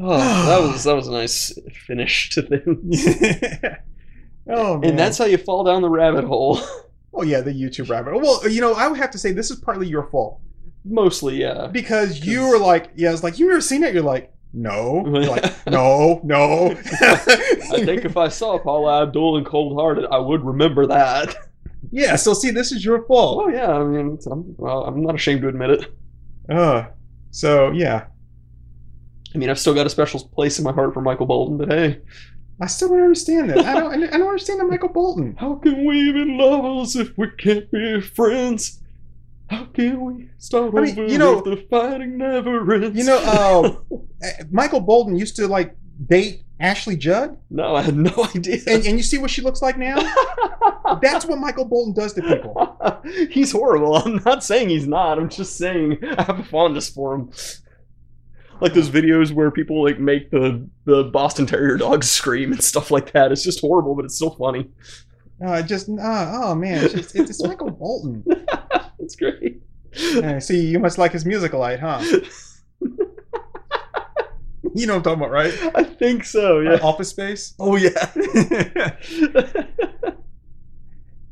[0.00, 3.06] Oh, that was that was a nice finish to things.
[4.48, 4.90] oh man.
[4.90, 6.58] And that's how you fall down the rabbit hole.
[7.14, 8.20] oh yeah, the YouTube rabbit.
[8.20, 10.40] Well, you know, I would have to say this is partly your fault
[10.84, 11.68] Mostly, yeah.
[11.68, 13.94] because you were like, yeah, I was like, you ever seen it?
[13.94, 15.02] You're like, no.
[15.06, 16.70] Like, no, no.
[16.70, 21.34] I think if I saw Paula Abdul and Cold Hearted, I would remember that.
[21.90, 22.16] yeah.
[22.16, 23.44] So see, this is your fault.
[23.44, 25.94] Oh yeah, I mean, I'm, well, I'm not ashamed to admit it.
[26.48, 26.86] Uh,
[27.30, 28.06] so yeah,
[29.34, 31.68] I mean, I've still got a special place in my heart for Michael Bolton, but
[31.70, 32.00] hey,
[32.60, 33.58] I still don't understand that.
[33.64, 33.92] I don't.
[33.92, 35.34] I don't understand the Michael Bolton.
[35.36, 38.80] how can we be lovers if we can't be friends?
[39.50, 42.96] How can we start I mean, over you know- if the fighting never ends?
[42.96, 45.76] You know, uh, uh, Michael Bolton used to like
[46.06, 48.58] date Ashley Judd, no, I had no idea.
[48.66, 49.96] and, and you see what she looks like now.
[51.02, 52.78] That's what Michael Bolton does to people.
[53.30, 53.96] he's horrible.
[53.96, 55.18] I'm not saying he's not.
[55.18, 57.30] I'm just saying I have a fondness for him.
[58.60, 62.90] Like those videos where people like make the the Boston Terrier dogs scream and stuff
[62.90, 63.32] like that.
[63.32, 64.70] It's just horrible, but it's still funny.
[65.44, 68.24] Uh, just uh, oh man, it's, it's, it's Michael Bolton.
[69.04, 69.60] It's great.
[70.16, 72.02] Uh, see, you must like his musical light, huh?
[74.76, 75.76] You know what I'm talking about, right?
[75.76, 76.58] I think so.
[76.58, 76.80] Yeah.
[76.82, 77.54] Office Space.
[77.60, 78.10] Oh yeah.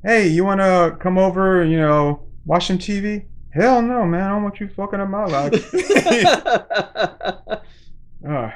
[0.05, 1.65] Hey, you want to come over?
[1.65, 3.27] You know, watch some TV?
[3.51, 4.21] Hell no, man!
[4.21, 5.75] I don't want you fucking up my life.
[8.29, 8.51] uh,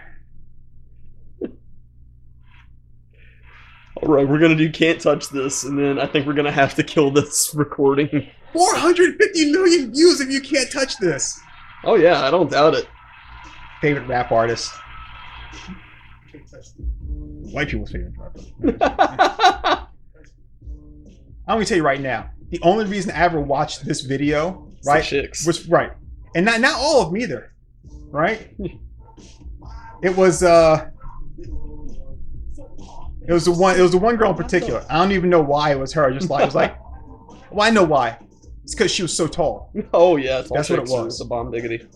[4.03, 6.75] All right, we're gonna do can't touch this, and then I think we're gonna have
[6.75, 8.29] to kill this recording.
[8.53, 11.41] 450 million views if you can't touch this.
[11.85, 12.87] Oh yeah, I don't doubt it.
[13.81, 14.71] Favorite rap artist.
[17.53, 18.53] White people's favorite rap artist.
[21.49, 22.31] I'm gonna tell you right now.
[22.51, 25.47] The only reason I ever watched this video, It's right, chicks.
[25.47, 25.93] was right,
[26.35, 27.53] and not not all of them either,
[28.11, 28.55] right?
[30.03, 30.91] It was uh,
[33.29, 33.79] it was the one.
[33.79, 34.85] It was the one girl in particular.
[34.89, 36.11] I don't even know why it was her.
[36.13, 36.77] Just like it was like,
[37.51, 38.19] well, I know why.
[38.65, 39.73] It's because she was so tall.
[39.95, 40.91] Oh yeah, it's That's what it chicks.
[40.93, 41.19] was.
[41.19, 41.87] The bomb diggity.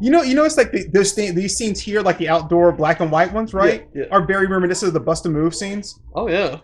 [0.00, 2.70] You know, you know, it's like the, there's thing, these scenes here, like the outdoor
[2.72, 3.88] black and white ones, right?
[3.94, 4.08] Yeah, yeah.
[4.10, 6.00] Are very reminiscent of the bust a move scenes.
[6.14, 6.58] Oh yeah.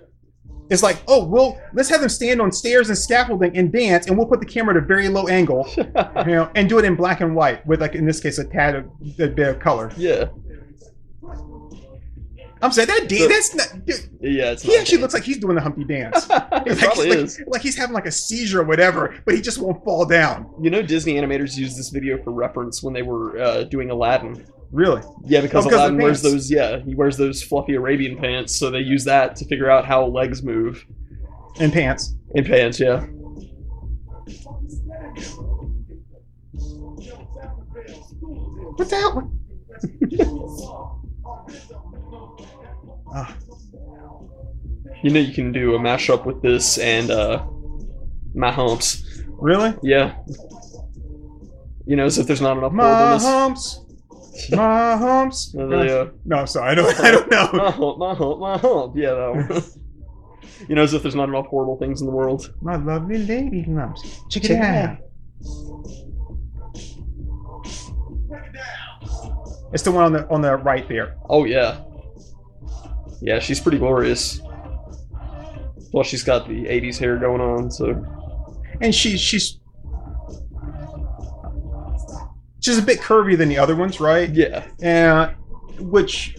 [0.70, 4.16] It's like, oh, well, let's have them stand on stairs and scaffolding and dance, and
[4.16, 5.84] we'll put the camera at a very low angle, you
[6.26, 8.76] know, and do it in black and white with, like, in this case, a tad
[8.76, 8.84] of
[9.18, 9.90] a bit of color.
[9.98, 10.26] yeah.
[12.62, 13.84] I'm saying that So- That's not.
[13.86, 16.28] Dude, Yeah, it's he actually looks like he's doing the Humpty dance.
[16.30, 17.42] like probably like- is.
[17.48, 20.48] like he's having like a seizure or whatever, but he just won't fall down.
[20.62, 24.46] You know, Disney animators used this video for reference when they were uh, doing Aladdin.
[24.70, 25.02] Really?
[25.24, 26.50] Yeah, because Oh, because Aladdin wears those.
[26.50, 30.06] Yeah, he wears those fluffy Arabian pants, so they use that to figure out how
[30.06, 30.84] legs move
[31.60, 32.14] In pants.
[32.34, 32.78] in pants.
[32.80, 33.04] Yeah.
[38.76, 39.32] What the hell?
[43.14, 43.34] Ah,
[45.02, 47.44] You know, you can do a mashup with this and uh,
[48.34, 49.04] my humps.
[49.28, 49.74] really?
[49.82, 50.16] Yeah.
[51.86, 53.80] You know, as if there's not enough My humps.
[54.50, 55.54] My humps.
[55.58, 56.04] Uh, yeah.
[56.24, 57.00] No, sorry, I don't.
[57.00, 57.50] I don't know.
[57.52, 58.94] My hump, my hump, my hump.
[58.96, 59.62] Yeah, that one.
[60.68, 62.54] you know, as if there's not enough horrible things in the world.
[62.62, 64.20] My lovely lady lumps.
[64.30, 64.98] Check it Check it out.
[69.72, 71.16] It's the one on the on the right there.
[71.28, 71.80] Oh yeah.
[73.22, 74.40] Yeah, she's pretty glorious.
[75.92, 78.04] Well, she's got the '80s hair going on, so
[78.80, 79.58] and she she's
[82.60, 84.28] she's a bit curvier than the other ones, right?
[84.30, 84.66] yeah.
[84.82, 85.34] Uh,
[85.78, 86.36] which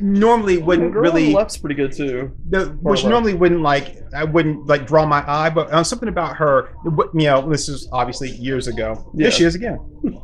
[0.00, 2.32] normally wouldn't Girl really the left's pretty good too.
[2.48, 3.10] the, which left.
[3.10, 7.24] normally wouldn't like I wouldn't like draw my eye, but uh, something about her, you
[7.24, 9.10] know, this is obviously years ago.
[9.14, 9.24] Yeah.
[9.24, 9.78] There she is again.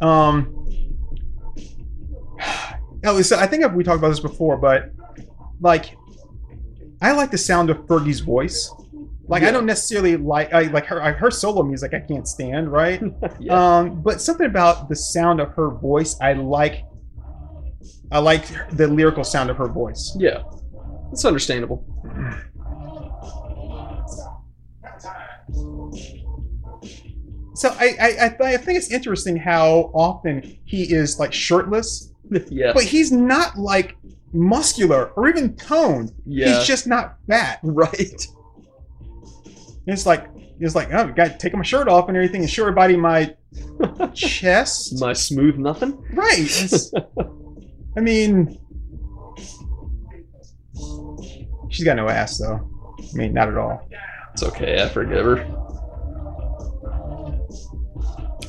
[0.00, 0.55] um.
[3.04, 4.90] Oh, so I think we talked about this before, but
[5.60, 5.96] like,
[7.02, 8.72] I like the sound of Fergie's voice.
[9.28, 11.92] Like, I don't necessarily like I like her her solo music.
[11.94, 13.02] I can't stand, right?
[13.40, 13.78] Yeah.
[13.78, 16.84] Um, but something about the sound of her voice, I like.
[18.12, 20.16] I like the lyrical sound of her voice.
[20.18, 20.42] yeah.
[21.12, 21.84] It's understandable.
[27.54, 32.12] So I I, I, I think it's interesting how often he is like shirtless,
[32.50, 32.72] yeah.
[32.72, 33.96] but he's not like
[34.32, 36.12] muscular or even toned.
[36.24, 36.58] Yeah.
[36.58, 37.60] He's just not fat.
[37.62, 38.26] right.
[39.86, 42.62] It's like it's like oh, got to take my shirt off and everything and show
[42.62, 43.34] everybody my
[44.14, 45.00] chest.
[45.00, 46.02] My smooth nothing.
[46.12, 46.80] Right.
[47.96, 48.58] I mean,
[51.70, 52.68] she's got no ass though.
[52.98, 53.88] I mean, not at all.
[54.32, 54.82] It's okay.
[54.82, 55.66] I forgive her.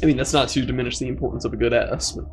[0.02, 2.12] I mean, that's not to diminish the importance of a good ass.
[2.12, 2.26] But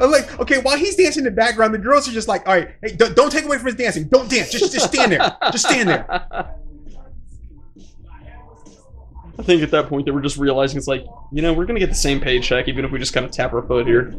[0.00, 2.54] Uh, Like, okay, while he's dancing in the background, the girls are just like, all
[2.54, 4.08] right, hey, don't, don't take away from his dancing.
[4.08, 4.50] Don't dance.
[4.50, 5.36] Just, just stand there.
[5.52, 6.06] Just stand there.
[9.38, 11.80] I think at that point they were just realizing it's like, you know, we're gonna
[11.80, 14.14] get the same paycheck even if we just kind of tap our foot here.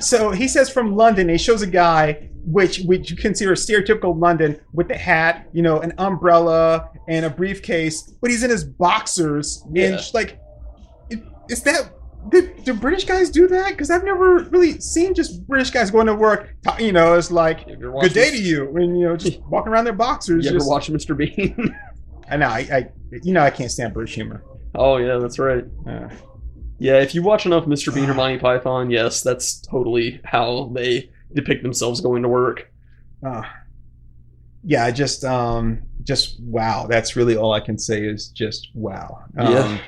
[0.00, 1.28] So he says from London.
[1.28, 5.80] He shows a guy which which you consider stereotypical London with the hat, you know,
[5.80, 9.64] an umbrella and a briefcase, but he's in his boxers.
[9.72, 9.86] Yeah.
[9.86, 10.40] And like,
[11.50, 11.92] is that?
[12.28, 13.70] Do, do British guys do that?
[13.70, 16.54] Because I've never really seen just British guys going to work.
[16.78, 19.92] You know, it's like good day to you, and you know, just walking around their
[19.92, 20.44] boxers.
[20.44, 21.16] You ever just, watch Mr.
[21.16, 21.76] Bean?
[22.30, 22.88] I know, I, I,
[23.22, 24.42] you know, I can't stand British humor.
[24.74, 25.64] oh yeah, that's right.
[25.88, 26.08] Uh,
[26.78, 27.94] Yeah, if you watch enough Mr.
[27.94, 32.70] Bean or Monty Python, yes, that's totally how they depict themselves going to work.
[33.24, 33.42] uh,
[34.68, 36.86] yeah, I just, um, just wow.
[36.88, 39.22] That's really all I can say is just wow.
[39.38, 39.78] Um, Yeah.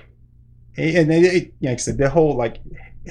[0.76, 2.58] and it, it, like I said, the whole like,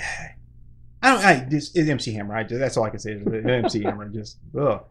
[1.03, 2.35] I don't, I just it's MC Hammer.
[2.35, 4.07] I just, that's all I can say is MC Hammer.
[4.09, 4.83] Just ugh.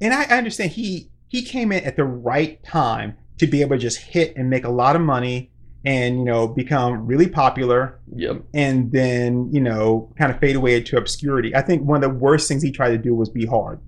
[0.00, 3.76] And I, I understand he he came in at the right time to be able
[3.76, 5.50] to just hit and make a lot of money
[5.86, 8.42] and you know become really popular Yep.
[8.52, 11.54] and then you know kind of fade away into obscurity.
[11.54, 13.78] I think one of the worst things he tried to do was be hard,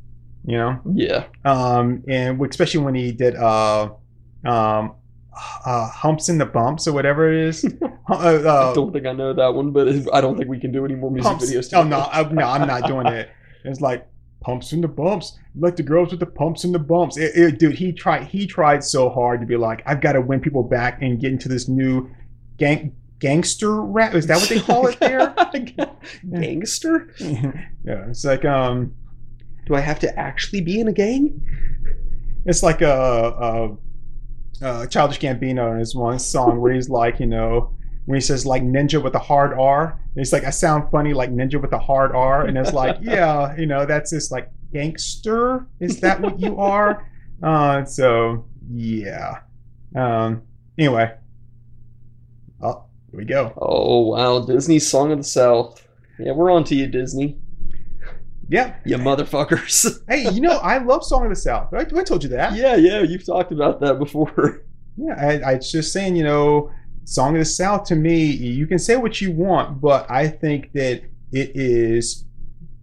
[0.47, 1.25] you know, Yeah.
[1.45, 3.91] um, and especially when he did uh,
[4.45, 4.95] um,
[5.67, 7.65] uh, humps in the bumps or whatever it is.
[7.83, 10.73] uh, I uh, don't think I know that one, but I don't think we can
[10.73, 11.73] do any more music videos.
[11.77, 13.31] Oh no, I, no, I'm not doing it.
[13.65, 14.07] It's like
[14.41, 17.17] pumps and the bumps, like the girls with the pumps and the bumps.
[17.17, 18.25] It- it- dude, he tried.
[18.29, 21.33] He tried so hard to be like, I've got to win people back and get
[21.33, 22.09] into this new
[22.57, 24.15] gang gangster rap.
[24.15, 25.35] Is that what they call it there?
[26.31, 27.13] Gangster?
[27.19, 28.95] yeah, it's like um,
[29.67, 31.41] Do I have to actually be in a gang?
[32.47, 33.77] it's like a,
[34.63, 37.75] a, a childish Gambino in his one song where he's like, you know.
[38.09, 41.31] When he says like ninja with a hard R, he's like I sound funny like
[41.31, 45.67] ninja with a hard R, and it's like yeah, you know that's this like gangster.
[45.79, 47.07] Is that what you are?
[47.41, 49.43] Uh, so yeah.
[49.95, 50.43] Um.
[50.77, 51.15] Anyway.
[52.61, 52.83] Oh,
[53.13, 53.53] here we go.
[53.57, 55.87] Oh wow, Disney's Song of the South.
[56.19, 57.39] Yeah, we're on to you, Disney.
[58.49, 58.75] Yeah.
[58.85, 60.03] You motherfuckers.
[60.09, 61.73] Hey, you know, I love Song of the South.
[61.73, 62.57] I, I told you that.
[62.57, 64.65] yeah, yeah, you've talked about that before.
[64.97, 66.73] Yeah, I, I was just saying, you know,
[67.09, 70.73] Song of the South to me, you can say what you want, but I think
[70.75, 72.27] that it is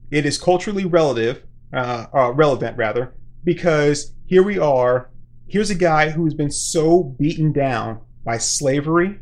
[0.10, 3.14] it is culturally relative, uh, uh, relevant rather,
[3.44, 5.12] because here we are.
[5.48, 9.20] Here's a guy who's been so beaten down by slavery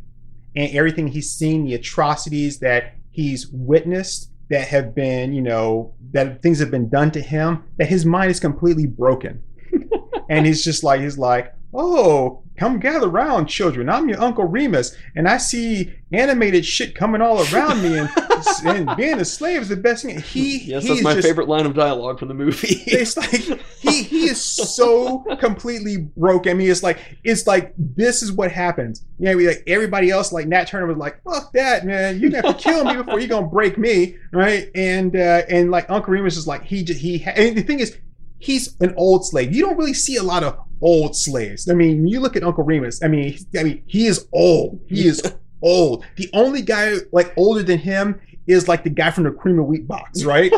[0.56, 6.42] and everything he's seen, the atrocities that he's witnessed that have been, you know, that
[6.42, 9.44] things have been done to him, that his mind is completely broken.
[10.30, 13.90] and he's just like, he's like, oh, come gather round, children.
[13.90, 18.10] I'm your Uncle Remus, and I see animated shit coming all around me, and,
[18.66, 20.22] and being a slave is the best thing.
[20.22, 22.84] He, yes, that's my just, favorite line of dialogue from the movie.
[22.86, 23.32] It's like
[23.80, 26.48] he he is so completely broke.
[26.48, 29.04] I mean, it's like it's like this is what happens.
[29.20, 32.20] You know, like everybody else, like Nat Turner was like, "Fuck that, man!
[32.20, 35.90] You have to kill me before you're gonna break me, right?" And uh, and like
[35.90, 37.24] Uncle Remus is like he just he.
[37.24, 37.98] And the thing is,
[38.44, 39.54] he's an old slave.
[39.56, 41.70] You don't really see a lot of old slaves.
[41.70, 43.02] I mean, you look at Uncle Remus.
[43.04, 44.80] I mean, I mean, he is old.
[44.88, 45.22] He is
[45.62, 46.06] old.
[46.18, 49.66] The only guy like older than him is like the guy from the cream of
[49.68, 50.52] wheat box, right?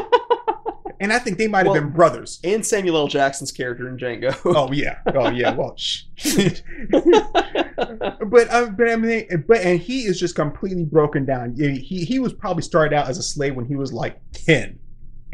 [1.00, 2.40] and I think they might have Well- been brothers.
[2.44, 3.08] and Samuel L.
[3.08, 4.36] Jackson's character in Django.
[4.58, 4.98] Oh yeah.
[5.14, 5.54] Oh yeah.
[5.54, 6.04] Well, shh.
[7.02, 11.56] but uh, but I mean, but and he is just completely broken down.
[11.56, 14.80] He he was probably started out as a slave when he was like ten,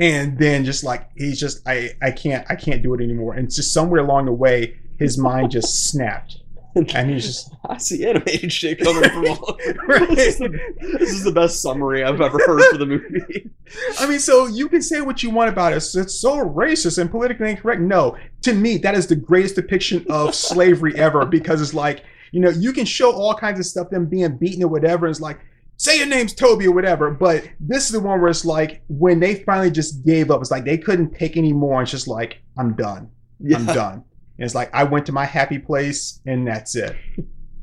[0.02, 3.36] and then just like he's just I I can't I can't do it anymore.
[3.36, 6.40] And just somewhere along the way, his mind just snapped,
[6.76, 9.60] and he's just I see animated shit coming from all.
[9.86, 10.10] Right.
[10.16, 10.60] this, is the,
[10.98, 13.52] this is the best summary I've ever heard for the movie.
[14.00, 15.78] I mean, so you can say what you want about it.
[15.78, 17.82] It's so racist and politically incorrect.
[17.82, 22.40] No, to me, that is the greatest depiction of slavery ever because it's like, you
[22.40, 25.08] know, you can show all kinds of stuff, them being beaten or whatever.
[25.08, 25.40] It's like,
[25.82, 27.10] say your name's Toby or whatever.
[27.10, 30.52] But this is the one where it's like, when they finally just gave up, it's
[30.52, 31.82] like they couldn't take anymore.
[31.82, 33.10] It's just like, I'm done.
[33.44, 33.94] I'm done.
[33.94, 36.96] And it's like, I went to my happy place and that's it.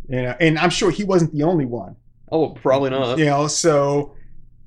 [0.08, 1.94] You know, and I'm sure he wasn't the only one.
[2.32, 3.18] Oh, probably not.
[3.18, 4.16] You know, so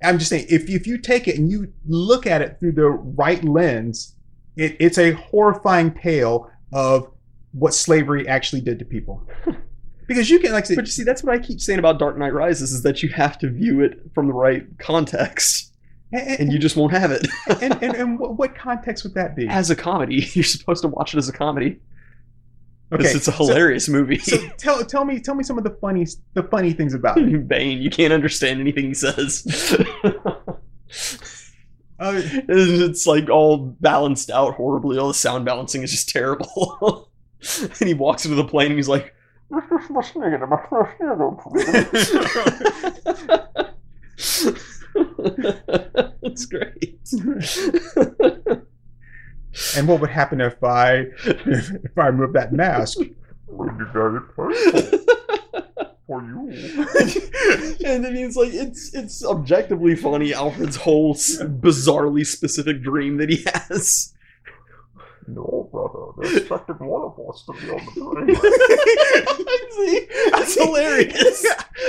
[0.02, 2.90] I'm just saying, if if you take it and you look at it through the
[2.90, 4.16] right lens,
[4.56, 7.12] it, it's a horrifying tale of
[7.52, 9.28] what slavery actually did to people.
[10.08, 12.34] Because you can, like, But you see, that's what I keep saying about Dark Knight
[12.34, 15.74] Rises is that you have to view it from the right context,
[16.12, 17.26] and, and you just won't have it.
[17.62, 19.48] and, and, and what, context would that be?
[19.48, 21.80] as a comedy, you're supposed to watch it as a comedy
[22.90, 24.18] because Okay, it's a so- hilarious movie.
[24.18, 27.48] So, tell tell me tell me some of the funny the funny things about it.
[27.48, 29.46] Bane, you can't understand anything he says.
[32.00, 32.14] Uh,
[32.50, 34.98] it's like all balanced out horribly.
[34.98, 37.10] All the sound balancing is just terrible.
[37.80, 39.14] and he walks into the plane and he's like,
[46.22, 47.00] That's great.
[49.76, 53.00] and what would happen if I if, if I remove that mask?
[56.08, 56.50] For you.
[57.86, 60.34] and then he's like, it's it's objectively funny.
[60.34, 64.14] Alfred's whole bizarrely specific dream that he has.
[65.28, 68.36] No, brother, they expected one of us to be on the plane.
[69.72, 71.46] See, that's hilarious.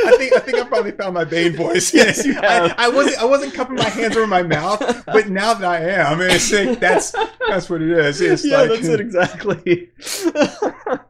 [0.06, 1.92] I think I think I probably found my Bane voice.
[2.02, 2.74] Yes, you have.
[2.76, 5.78] I, I wasn't I wasn't cupping my hands over my mouth, but now that I
[5.80, 7.14] am, it's like, that's
[7.48, 8.20] that's what it is.
[8.20, 9.90] It's yeah, like, that's it exactly.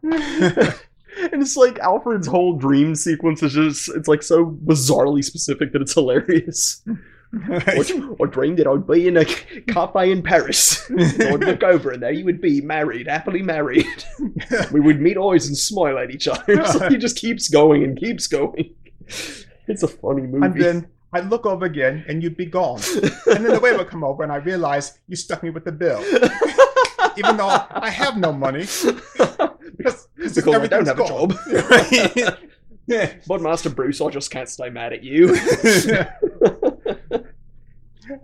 [1.32, 5.94] and it's like Alfred's whole dream sequence is just—it's like so bizarrely specific that it's
[5.94, 6.82] hilarious.
[7.48, 10.90] I, I dreamed that I'd be in a cafe in Paris.
[10.98, 13.86] I'd look over and there you would be, married, happily married.
[14.70, 16.62] We would meet eyes and smile at each other.
[16.72, 18.74] So he just keeps going and keeps going.
[19.66, 20.46] It's a funny movie.
[20.46, 22.80] and then I'd look over again, and you'd be gone.
[23.26, 25.72] And then the waiter would come over, and I realized you stuck me with the
[25.72, 26.02] bill,
[27.18, 28.60] even though I have no money.
[28.60, 31.34] Because because I don't have a job.
[32.14, 32.38] job.
[32.86, 33.12] yeah.
[33.26, 35.34] But Master Bruce, I just can't stay mad at you.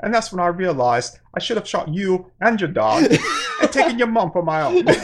[0.00, 3.04] And that's when I realized I should have shot you and your dog
[3.60, 4.84] and taken your mom for my own.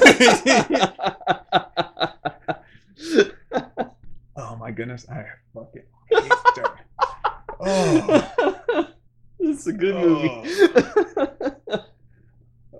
[4.36, 5.24] oh my goodness, I
[5.54, 6.78] fucking hate her.
[7.60, 8.88] Oh,
[9.38, 10.42] it's a good movie.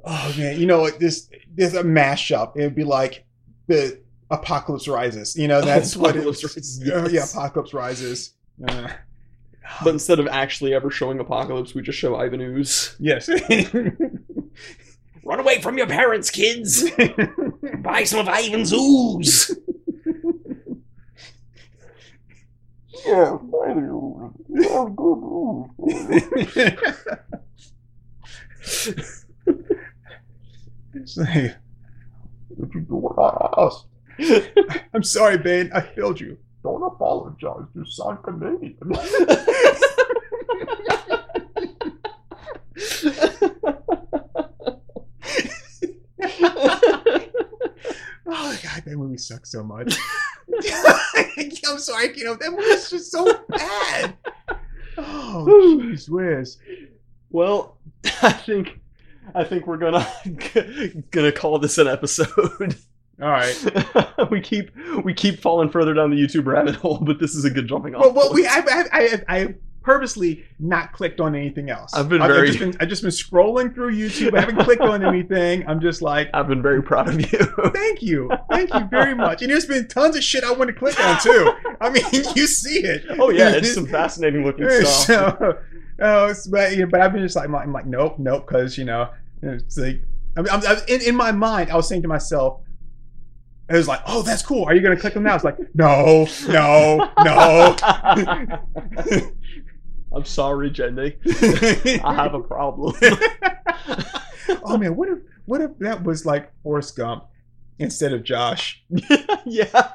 [0.04, 0.98] oh man, you know what?
[0.98, 2.56] This there's a mashup.
[2.56, 3.24] It'd be like
[3.66, 4.00] the
[4.30, 5.36] Apocalypse Rises.
[5.36, 6.24] You know, that's what it.
[6.24, 7.24] Rises, Oh, yeah.
[7.24, 8.32] Apocalypse Rises.
[8.66, 8.88] Uh,
[9.82, 12.96] but instead of actually ever showing Apocalypse, we just show Ivan Ooze.
[12.98, 13.28] yes.
[15.24, 16.84] Run away from your parents, kids!
[17.78, 19.50] Buy some of Ivan's ooze!
[30.94, 31.56] It's like,
[32.56, 33.86] Did you do what I asked?
[34.94, 35.70] I'm sorry, Bane.
[35.74, 36.38] I failed you.
[36.64, 37.66] Don't apologize.
[37.74, 38.78] You sound Canadian.
[48.26, 49.94] Oh god, that movie sucks so much.
[51.66, 54.16] I'm sorry, you know that movie's just so bad.
[54.96, 56.58] Oh, jeez whiz.
[57.30, 57.78] well,
[58.22, 58.80] I think
[59.34, 60.06] I think we're gonna
[61.10, 62.76] gonna call this an episode.
[63.22, 63.56] All right.
[64.30, 64.70] we keep
[65.04, 67.94] we keep falling further down the YouTube rabbit hole, but this is a good jumping
[67.94, 68.02] off.
[68.02, 71.92] Well, well, we I I I, I purposely not clicked on anything else.
[71.94, 74.36] I've been I've, very- just been I've just been scrolling through YouTube.
[74.36, 75.64] I haven't clicked on anything.
[75.68, 76.28] I'm just like.
[76.34, 77.38] I've been very proud of you.
[77.72, 79.42] Thank you, thank you very much.
[79.42, 81.52] And there's been tons of shit I want to click on too.
[81.80, 82.02] I mean,
[82.34, 83.04] you see it.
[83.20, 84.88] oh yeah, it's some fascinating looking stuff.
[85.06, 85.58] So,
[86.00, 88.84] oh, it's- but, yeah, but I've been just like, I'm like, nope, nope, because you
[88.84, 89.10] know,
[89.42, 90.02] it's like,
[90.36, 92.60] I'm, I'm, I'm- in, in my mind, I was saying to myself,
[93.68, 94.64] it was like, oh, that's cool.
[94.64, 95.34] Are you gonna click them now?
[95.34, 97.76] It's like, no, no, no.
[100.12, 101.16] I'm sorry, Jenny.
[102.04, 102.94] I have a problem.
[104.64, 107.24] oh man, what if what if that was like Forrest Gump
[107.78, 108.84] instead of Josh?
[109.44, 109.92] yeah,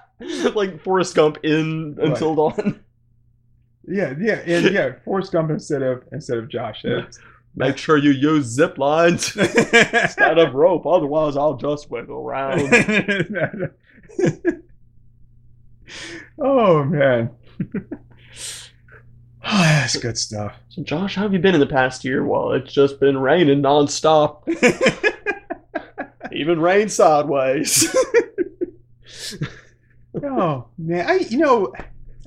[0.56, 2.84] like Forrest Gump in Until Dawn.
[3.88, 6.82] Yeah, yeah, and yeah, Forrest Gump instead of instead of Josh.
[6.84, 7.20] That's-
[7.56, 12.62] Make sure you use zip lines instead of rope, otherwise I'll just wiggle around.
[16.40, 17.32] oh man.
[19.44, 20.56] Oh, that's good stuff.
[20.70, 22.26] So, Josh, how have you been in the past year?
[22.26, 24.44] Well, it's just been raining nonstop.
[26.32, 27.94] Even rain sideways.
[30.24, 31.74] oh man, I you know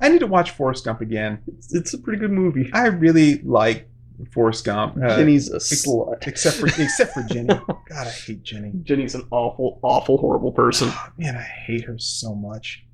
[0.00, 1.38] I need to watch Forrest Gump again.
[1.46, 2.68] it's, it's a pretty good movie.
[2.72, 3.88] I really like
[4.32, 4.96] Forrest Gump.
[5.02, 6.26] uh, Jenny's a slut.
[6.26, 7.48] except for except for Jenny.
[7.48, 8.72] God, I hate Jenny.
[8.82, 10.88] Jenny's an awful, awful, horrible person.
[10.90, 12.84] Oh, man, I hate her so much.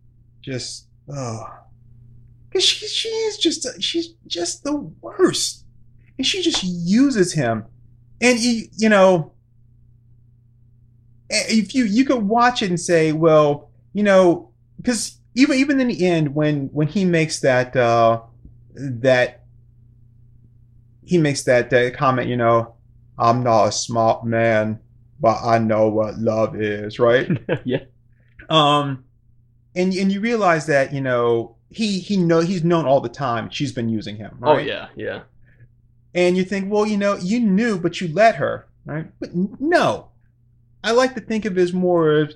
[0.42, 1.44] Just oh,
[2.48, 5.64] because she she is just she's just the worst,
[6.16, 7.64] and she just uses him,
[8.20, 9.32] and you you know,
[11.28, 15.88] if you you could watch it and say, well, you know, because even even in
[15.88, 18.20] the end when when he makes that uh
[18.74, 19.44] that
[21.08, 22.74] he makes that uh, comment, you know,
[23.18, 24.78] I'm not a smart man,
[25.18, 27.28] but I know what love is, right?
[27.64, 27.84] yeah.
[28.50, 29.04] um
[29.74, 33.50] and and you realize that you know he he know he's known all the time
[33.50, 35.20] she's been using him right Oh yeah, yeah.
[36.14, 40.08] and you think well you know you knew but you let her right but no
[40.82, 42.32] i like to think of it as more of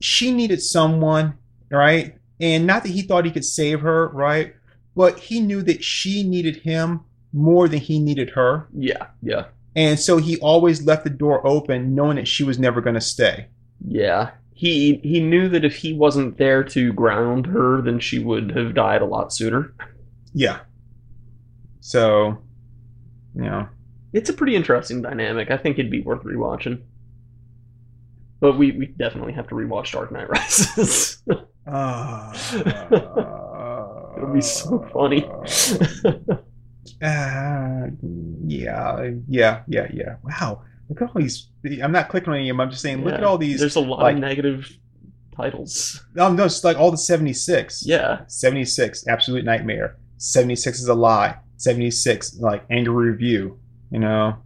[0.00, 1.34] she needed someone
[1.70, 4.54] right and not that he thought he could save her right
[4.96, 7.00] but he knew that she needed him
[7.32, 9.44] more than he needed her Yeah, yeah.
[9.74, 13.00] and so he always left the door open knowing that she was never going to
[13.00, 13.46] stay
[13.86, 14.30] Yeah.
[14.54, 18.74] He he knew that if he wasn't there to ground her, then she would have
[18.74, 19.72] died a lot sooner.
[20.34, 20.60] yeah
[21.80, 22.38] so
[23.34, 23.66] you know
[24.12, 25.50] It's a pretty interesting dynamic.
[25.50, 26.82] I think it'd be worth rewatching.
[28.40, 31.22] But we, we definitely have to rewatch Dark Knight Rises.
[31.66, 32.32] Uh,
[34.16, 35.24] It'll be so funny.
[37.02, 37.88] Uh,
[38.46, 40.16] yeah, yeah, yeah, yeah.
[40.22, 40.62] Wow.
[40.88, 41.48] Look at all these.
[41.82, 42.60] I'm not clicking on any of them.
[42.60, 43.60] I'm just saying, look at all these.
[43.60, 44.70] There's a lot like- of negative
[45.36, 46.04] titles.
[46.18, 47.84] Oh, no, it's like all the 76.
[47.86, 48.20] Yeah.
[48.26, 49.96] 76, Absolute Nightmare.
[50.18, 51.36] 76 is a lie.
[51.56, 53.58] 76, like Angry Review.
[53.90, 54.36] You know,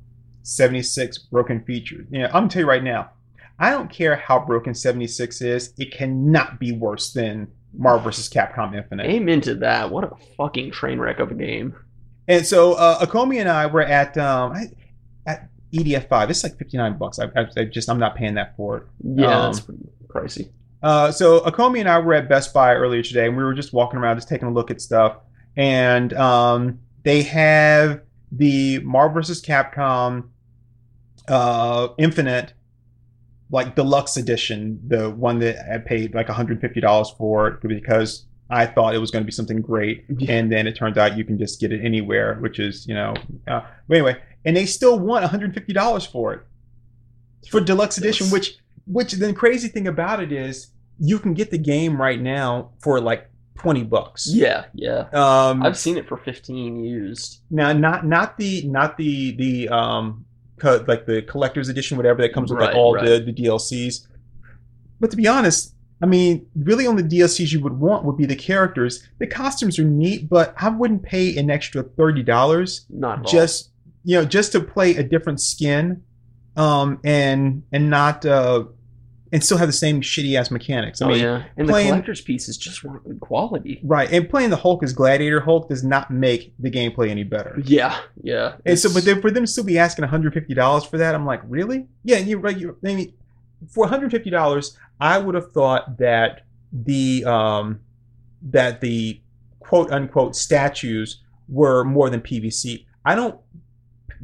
[0.43, 2.07] 76, Broken Feature.
[2.11, 3.11] You know, I'm going to tell you right now,
[3.59, 8.29] I don't care how broken 76 is, it cannot be worse than Marvel vs.
[8.29, 9.07] Capcom Infinite.
[9.07, 9.91] Amen to that.
[9.91, 11.75] What a fucking train wreck of a game.
[12.29, 14.71] And so uh, Akomi and I were at um, I-
[15.27, 16.31] at EDF five.
[16.31, 17.19] It's like fifty nine bucks.
[17.19, 18.83] I, I, I just I'm not paying that for it.
[19.03, 20.51] Yeah, Um, that's pretty pricey.
[20.83, 23.73] Uh, so Akomi and I were at Best Buy earlier today, and we were just
[23.73, 25.17] walking around, just taking a look at stuff.
[25.57, 29.41] And um, they have the Marvel vs.
[29.43, 30.29] Capcom
[31.29, 32.53] uh, Infinite,
[33.51, 38.99] like deluxe edition, the one that I paid like $150 for because I thought it
[38.99, 40.05] was going to be something great.
[40.29, 43.15] And then it turns out you can just get it anywhere, which is, you know,
[43.49, 46.41] uh, but anyway, and they still want $150 for it
[47.51, 50.69] for deluxe edition, which which the crazy thing about it is
[50.99, 53.29] you can get the game right now for like
[53.59, 54.29] 20 bucks.
[54.31, 55.09] Yeah, yeah.
[55.13, 57.41] Um I've seen it for 15 used.
[57.51, 60.25] now not not the not the the um
[60.59, 63.05] co- like the collector's edition whatever that comes with like Right, all right.
[63.05, 64.07] the the DLCs.
[65.01, 68.37] But to be honest, I mean, really only DLCs you would want would be the
[68.37, 69.03] characters.
[69.19, 73.33] The costumes are neat, but I wouldn't pay an extra $30 Not at all.
[73.33, 73.71] just
[74.05, 76.03] you know, just to play a different skin,
[76.57, 78.65] um, and and not uh,
[79.33, 81.03] and still have the same shitty ass mechanics.
[81.03, 83.81] I oh mean, yeah, and playing- the collector's pieces just weren't good quality.
[83.83, 84.09] right?
[84.13, 87.59] And playing the Hulk as Gladiator Hulk does not make the gameplay any better.
[87.65, 88.55] Yeah, yeah.
[88.65, 90.99] And so, but then for them to still be asking one hundred fifty dollars for
[90.99, 91.89] that, I'm like, really?
[92.05, 92.57] Yeah, and you're right.
[92.57, 93.13] You, I mean,
[93.69, 96.43] for one hundred fifty dollars, I would have thought that
[96.73, 97.81] the um,
[98.43, 99.21] that the
[99.61, 102.87] quote unquote statues were more than PVC.
[103.05, 103.39] I don't.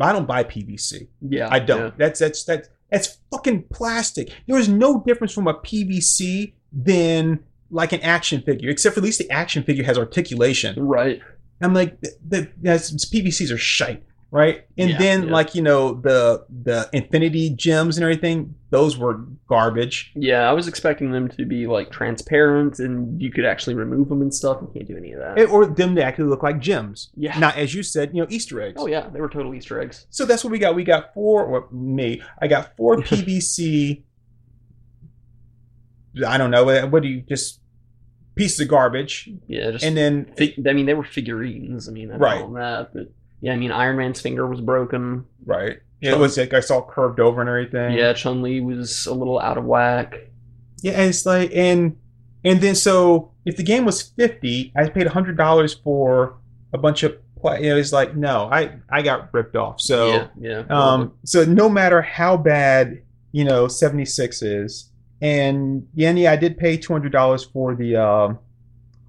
[0.01, 1.09] I don't buy PVC.
[1.21, 1.81] yeah, I don't.
[1.81, 1.91] yeah.
[1.97, 4.33] That's that's that's that's fucking plastic.
[4.47, 9.05] There is no difference from a PVC than like an action figure, except for at
[9.05, 10.75] least the action figure has articulation.
[10.79, 11.21] Right.
[11.61, 14.65] I'm like, the, the, that's, PVCs are shite, right?
[14.77, 15.33] And Yeah, then yeah.
[15.33, 20.11] like you know the the Infinity gems and everything, those were garbage.
[20.17, 24.23] Yeah, I was expecting them to be like transparent and you could actually remove them
[24.23, 24.59] and stuff.
[24.63, 25.39] You can't do any of that.
[25.39, 27.39] Eh, Or them to actually look like gems, yeah.
[27.39, 28.77] not as you said, you know, Easter eggs.
[28.81, 30.07] oh yeah, they were total Easter eggs.
[30.11, 30.75] So that's what we got.
[30.75, 34.03] We got four, or me, I got four PVC.
[36.27, 36.65] I don't know.
[36.65, 37.61] What what do you just
[38.35, 41.89] pieces of garbage, Yeah, just and then fig- I mean they were figurines.
[41.89, 42.53] I mean, I Right.
[42.55, 43.09] that, but
[43.43, 45.27] yeah, I mean Iron Man's finger was broken.
[45.45, 47.99] right, Yeah, it was like I saw curved over and everything.
[47.99, 50.15] Yeah, Chun Li was a little out of whack.
[50.81, 50.93] yeah.
[50.93, 51.97] And it's like and
[52.45, 56.39] and then so if the game was fifty, I paid hundred dollars for
[56.73, 57.19] a bunch of.
[57.41, 59.81] Play, you know, it's like no, I I got ripped off.
[59.81, 60.09] So.
[60.09, 60.59] yeah, yeah.
[60.71, 64.91] Um, so no matter how bad you know 76 is,
[65.21, 68.39] and yeah, and yeah, I did pay two hundred dollars for the um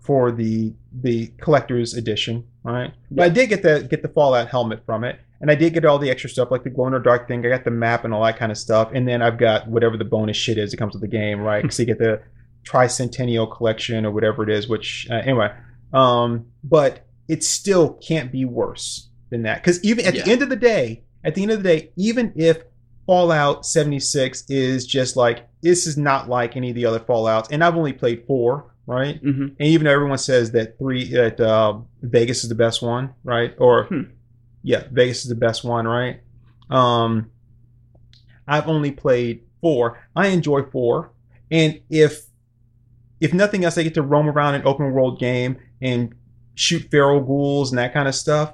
[0.02, 2.94] for the the collector's edition, right?
[3.12, 5.86] But I did get the get the Fallout helmet from it, and I did get
[5.86, 7.46] all the extra stuff like the glow in the dark thing.
[7.46, 9.98] I got the map and all that kind of stuff, and then I've got whatever
[9.98, 11.72] the bonus shit is that comes with the game, right?
[11.74, 12.22] so you get the
[12.66, 14.68] tricentennial collection or whatever it is.
[14.68, 15.52] Which uh, anyway,
[15.94, 20.50] um, but it still can't be worse than that because even at the end of
[20.50, 22.64] the day, at the end of the day, even if
[23.06, 27.64] Fallout 76 is just like this is not like any of the other Fallouts, and
[27.64, 29.20] I've only played four, right?
[29.20, 33.14] hmm And even though everyone says that three that uh, Vegas is the best one,
[33.24, 33.54] right?
[33.58, 34.02] Or Hmm.
[34.64, 36.22] yeah, Vegas is the best one, right?
[36.70, 37.30] Um,
[38.48, 40.00] I've only played four.
[40.16, 41.12] I enjoy four,
[41.52, 42.26] and if
[43.22, 46.14] if nothing else, I get to roam around an open world game and
[46.56, 48.54] shoot feral ghouls and that kind of stuff.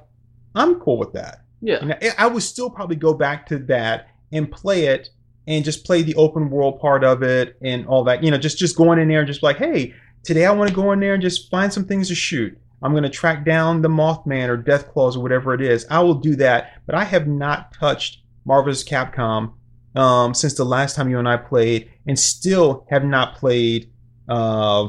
[0.54, 1.42] I'm cool with that.
[1.60, 1.98] Yeah.
[2.18, 5.08] I would still probably go back to that and play it
[5.46, 8.22] and just play the open world part of it and all that.
[8.22, 9.92] You know, just just going in there and just like, hey,
[10.22, 12.56] today I want to go in there and just find some things to shoot.
[12.82, 15.86] I'm going to track down the Mothman or Death Claws or whatever it is.
[15.90, 16.80] I will do that.
[16.86, 19.52] But I have not touched Marvel's Capcom
[19.94, 23.90] um, since the last time you and I played, and still have not played
[24.28, 24.88] uh,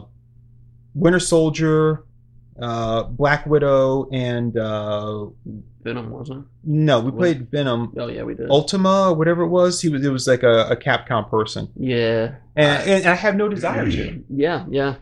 [0.93, 2.05] Winter Soldier,
[2.61, 5.25] uh, Black Widow, and uh,
[5.83, 6.45] Venom wasn't.
[6.63, 7.17] no, we What?
[7.17, 7.93] played Venom.
[7.97, 8.49] Oh yeah, we did.
[8.49, 10.05] Ultima, or whatever it was, he was.
[10.05, 12.35] It was like a, a Capcom person, Yeah.
[12.55, 14.23] and, and I have no desire to.
[14.29, 14.95] Yeah, yeah.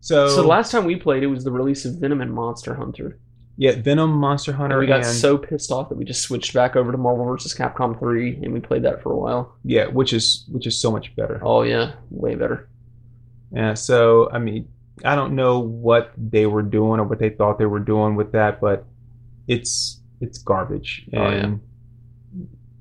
[0.00, 2.74] So, So the last time we played, it was the release of Venom and Monster
[2.74, 3.18] Hunter.
[3.56, 6.54] yeah, Venom, Monster And Hunter, we got and so pissed off that we just switched
[6.54, 7.54] back over to Marvel vs.
[7.54, 9.56] Capcom 3 and we played that for a while.
[9.64, 11.40] yeah, which is which is so much better.
[11.42, 12.68] Oh yeah, way better.
[13.52, 14.68] Yeah, so I mean,
[15.04, 18.32] I don't know what they were doing or what they thought they were doing with
[18.32, 18.84] that, but
[19.48, 21.44] it's it's garbage, Oh, yeah.
[21.44, 21.60] and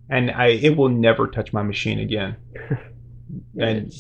[0.09, 2.35] and I it will never touch my machine again.
[3.59, 3.91] And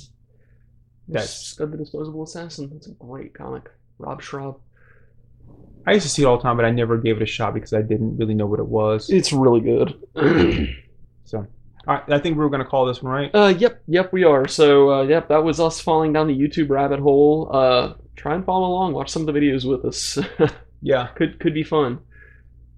[1.07, 2.69] that's- Scud the Disposable Assassin.
[2.71, 3.69] That's a great comic.
[3.99, 4.57] Rob Schrab.
[5.85, 7.53] I used to see it all the time, but I never gave it a shot
[7.53, 9.09] because I didn't really know what it was.
[9.09, 9.95] It's really good.
[11.25, 11.45] So, all
[11.95, 13.31] right, I think we were going to call this one right.
[13.35, 14.47] uh, yep, yep, we are.
[14.47, 17.49] So, uh, yep, that was us falling down the YouTube rabbit hole.
[17.53, 18.93] Uh, try and follow along.
[18.93, 20.17] Watch some of the videos with us.
[20.81, 21.99] Yeah, could could be fun.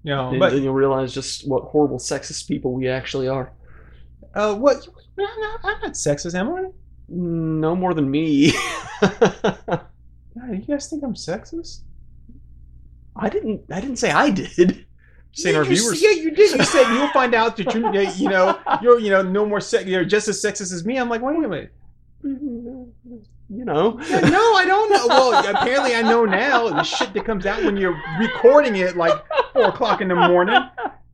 [0.04, 3.52] you know, And but then you'll realize just what horrible sexist people we actually are.
[4.34, 4.88] uh, what?
[5.18, 6.64] I'm not, I'm not sexist, am I?
[7.10, 8.52] No more than me.
[9.00, 11.80] God, you guys think I'm sexist?
[13.16, 13.62] I didn't.
[13.70, 14.86] I didn't say I did.
[15.32, 16.02] Saying yeah, our you, viewers.
[16.02, 16.58] Yeah, you did.
[16.58, 19.86] You said you'll find out that you're, you know, you're, you know, no more sex.
[19.86, 20.98] You're just as sexist as me.
[20.98, 21.72] I'm like, wait a minute.
[22.22, 23.98] You know.
[24.08, 25.06] Yeah, no, I don't know.
[25.08, 26.68] Well, apparently I know now.
[26.68, 29.20] The shit that comes out when you're recording it, like
[29.52, 30.60] four o'clock in the morning.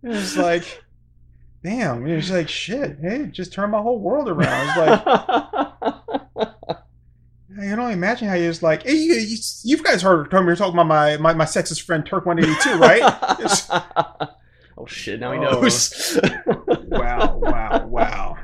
[0.03, 0.83] It's like,
[1.63, 2.07] damn.
[2.07, 2.99] It's like shit.
[3.01, 4.69] Hey, just turned my whole world around.
[4.69, 5.66] It's like.
[7.67, 10.55] I can only imagine how you're just like, hey, you, you, guys heard, heard me
[10.55, 14.29] talking about my, my, my sexist friend Turk 182, right?
[14.79, 15.19] oh shit!
[15.19, 15.61] Now he Oh.
[15.61, 16.17] knows.
[16.87, 18.37] wow, wow, wow.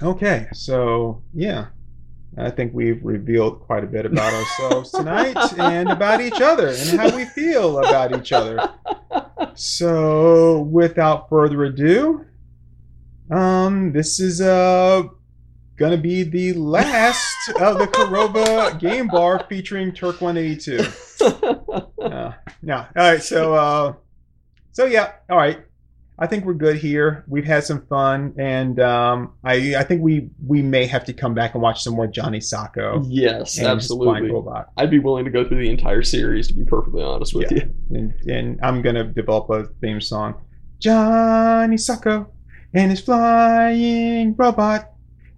[0.00, 1.66] Okay, so yeah,
[2.38, 6.90] I think we've revealed quite a bit about ourselves tonight and about each other and
[7.00, 8.72] how we feel about each other.
[9.54, 12.24] so, without further ado,
[13.32, 15.02] um, this is uh
[15.80, 20.84] gonna be the last of the Karoba Game Bar featuring Turk 182.
[22.00, 22.86] Uh, yeah.
[22.96, 23.22] All right.
[23.22, 23.92] So, uh,
[24.72, 25.12] so yeah.
[25.28, 25.60] All right.
[26.18, 27.24] I think we're good here.
[27.28, 31.34] We've had some fun, and um, I I think we we may have to come
[31.34, 33.04] back and watch some more Johnny Sokko.
[33.08, 34.62] yes, and his Flying absolutely.
[34.78, 37.64] I'd be willing to go through the entire series to be perfectly honest with Yeah.
[37.90, 37.96] you.
[37.98, 40.34] and, and I'm gonna develop a theme song.
[40.78, 42.28] Johnny Sokko
[42.74, 44.89] and his flying robot.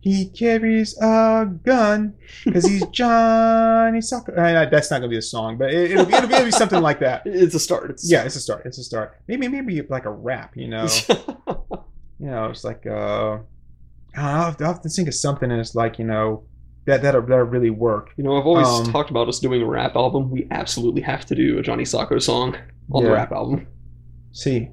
[0.03, 4.01] He carries a gun because he's Johnny.
[4.01, 6.51] Uh, that's not gonna be a song, but it, it'll, be, it'll, be, it'll be
[6.51, 7.23] something like that.
[7.27, 7.89] It's a start.
[7.91, 8.67] It's Yeah, it's a start.
[8.67, 9.17] It's a start.
[9.29, 10.57] Maybe maybe like a rap.
[10.57, 10.87] You know,
[12.19, 15.07] you know, it's like uh, I don't know, I have to- I have to think
[15.07, 16.43] of something, and it's like you know
[16.87, 18.11] that that that really work.
[18.17, 20.31] you know, I've always Um, talked about us doing a rap album.
[20.33, 22.57] We absolutely have to do a Johnny Sokko song
[22.91, 23.69] on the rap album.
[24.33, 24.71] See.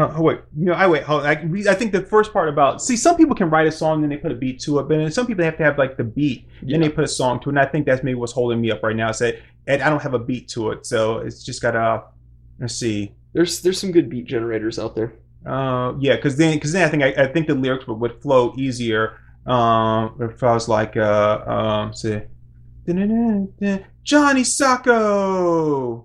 [0.00, 1.02] Oh, oh, wait, you know, I wait.
[1.02, 1.26] Hold on.
[1.26, 4.04] I, we- I think the first part about see, some people can write a song
[4.04, 5.96] and they put a beat to it, but then some people have to have like
[5.96, 7.52] the beat and they put a song to it.
[7.52, 9.10] And I think that's maybe what's holding me up right now.
[9.10, 12.04] Is that and I don't have a beat to it, so it's just gotta.
[12.60, 13.12] Let's see.
[13.32, 15.14] There's there's some good beat generators out there.
[15.44, 18.22] Uh, yeah, because then because then I think I, I think the lyrics would, would
[18.22, 19.18] flow easier.
[19.46, 22.26] Um, if I was like uh um say,
[24.04, 26.04] Johnny Sokko,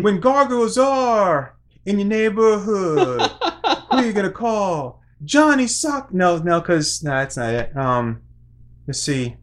[0.00, 3.30] when gargoyles are in your neighborhood.
[3.94, 5.00] Who are you gonna call?
[5.24, 6.12] Johnny Sock?
[6.12, 7.76] No, no, because no, that's not it.
[7.76, 8.22] Um,
[8.88, 9.36] let's see.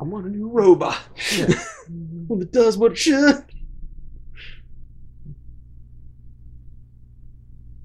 [0.00, 0.96] I want a new robot.
[1.36, 1.46] Yeah.
[2.28, 3.44] One that does what it should.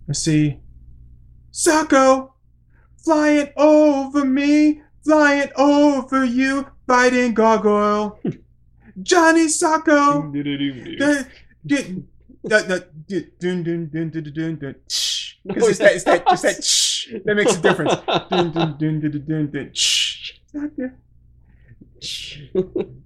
[0.07, 0.59] Let's see.
[1.51, 2.34] Sokko,
[3.03, 8.19] flying over me, flying over you, fighting gargoyle.
[9.01, 10.32] Johnny Sokko
[12.47, 12.83] dun, dun,
[13.39, 14.75] dun, dun, dun, dun, dun,
[15.45, 17.93] Because it's that, it's that, it's that, shh, that makes a difference.
[18.29, 20.33] dun, dun, dun, dun, dun, dun, shh.
[21.97, 22.37] It's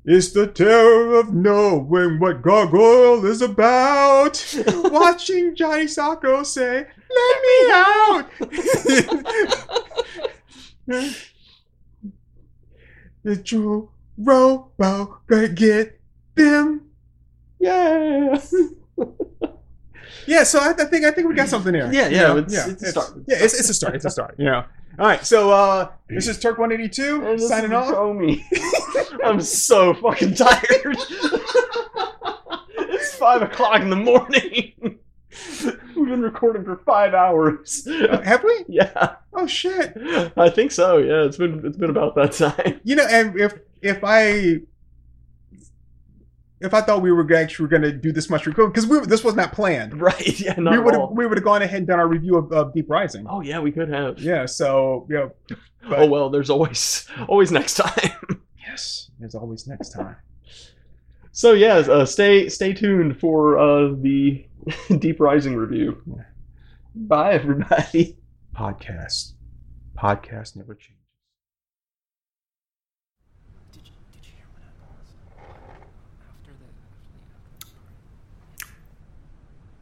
[0.05, 4.43] it's the terror of knowing what Gargoyle is about.
[4.67, 6.85] Watching Johnny Sokko say,
[7.15, 8.25] Let me out!
[13.23, 15.99] the Joe Robo gonna get
[16.35, 16.89] them.
[17.59, 18.39] Yeah!
[20.27, 21.91] Yeah, so I, I think I think we got something there.
[21.91, 23.13] Yeah, You yeah, know, it's- it's a start.
[23.27, 23.95] Yeah, it's, it's a start.
[23.95, 24.35] It's a start.
[24.37, 24.63] You know.
[24.99, 27.87] All right, so uh, this is Turk One Eighty Two signing off.
[27.93, 28.43] Comey.
[29.23, 30.97] I'm so fucking tired.
[32.77, 34.73] it's five o'clock in the morning.
[35.95, 37.87] We've been recording for five hours.
[37.87, 38.65] Uh, have we?
[38.67, 39.93] Yeah, Oh shit!
[40.37, 40.97] I think so.
[40.97, 42.81] Yeah, it's been it's been about that time.
[42.83, 44.59] You know, and if if I
[46.61, 49.23] if I thought we were actually going to do this much record because we this
[49.23, 50.39] was not planned, Right?
[50.39, 52.51] Yeah, not we would have we would have gone ahead and done our review of,
[52.51, 53.25] of Deep Rising.
[53.29, 54.19] Oh yeah, we could have.
[54.19, 55.31] Yeah, so you know,
[55.89, 58.11] but- oh well, there's always always next time.
[58.59, 60.15] yes, there's always next time.
[61.31, 64.45] So yeah, uh, stay stay tuned for uh, the
[64.97, 66.01] Deep Rising review.
[66.95, 68.17] Bye everybody.
[68.55, 69.33] Podcast,
[69.97, 70.95] podcast never changes.
[73.71, 74.89] Did you, did you hear what happened
[76.27, 76.65] after the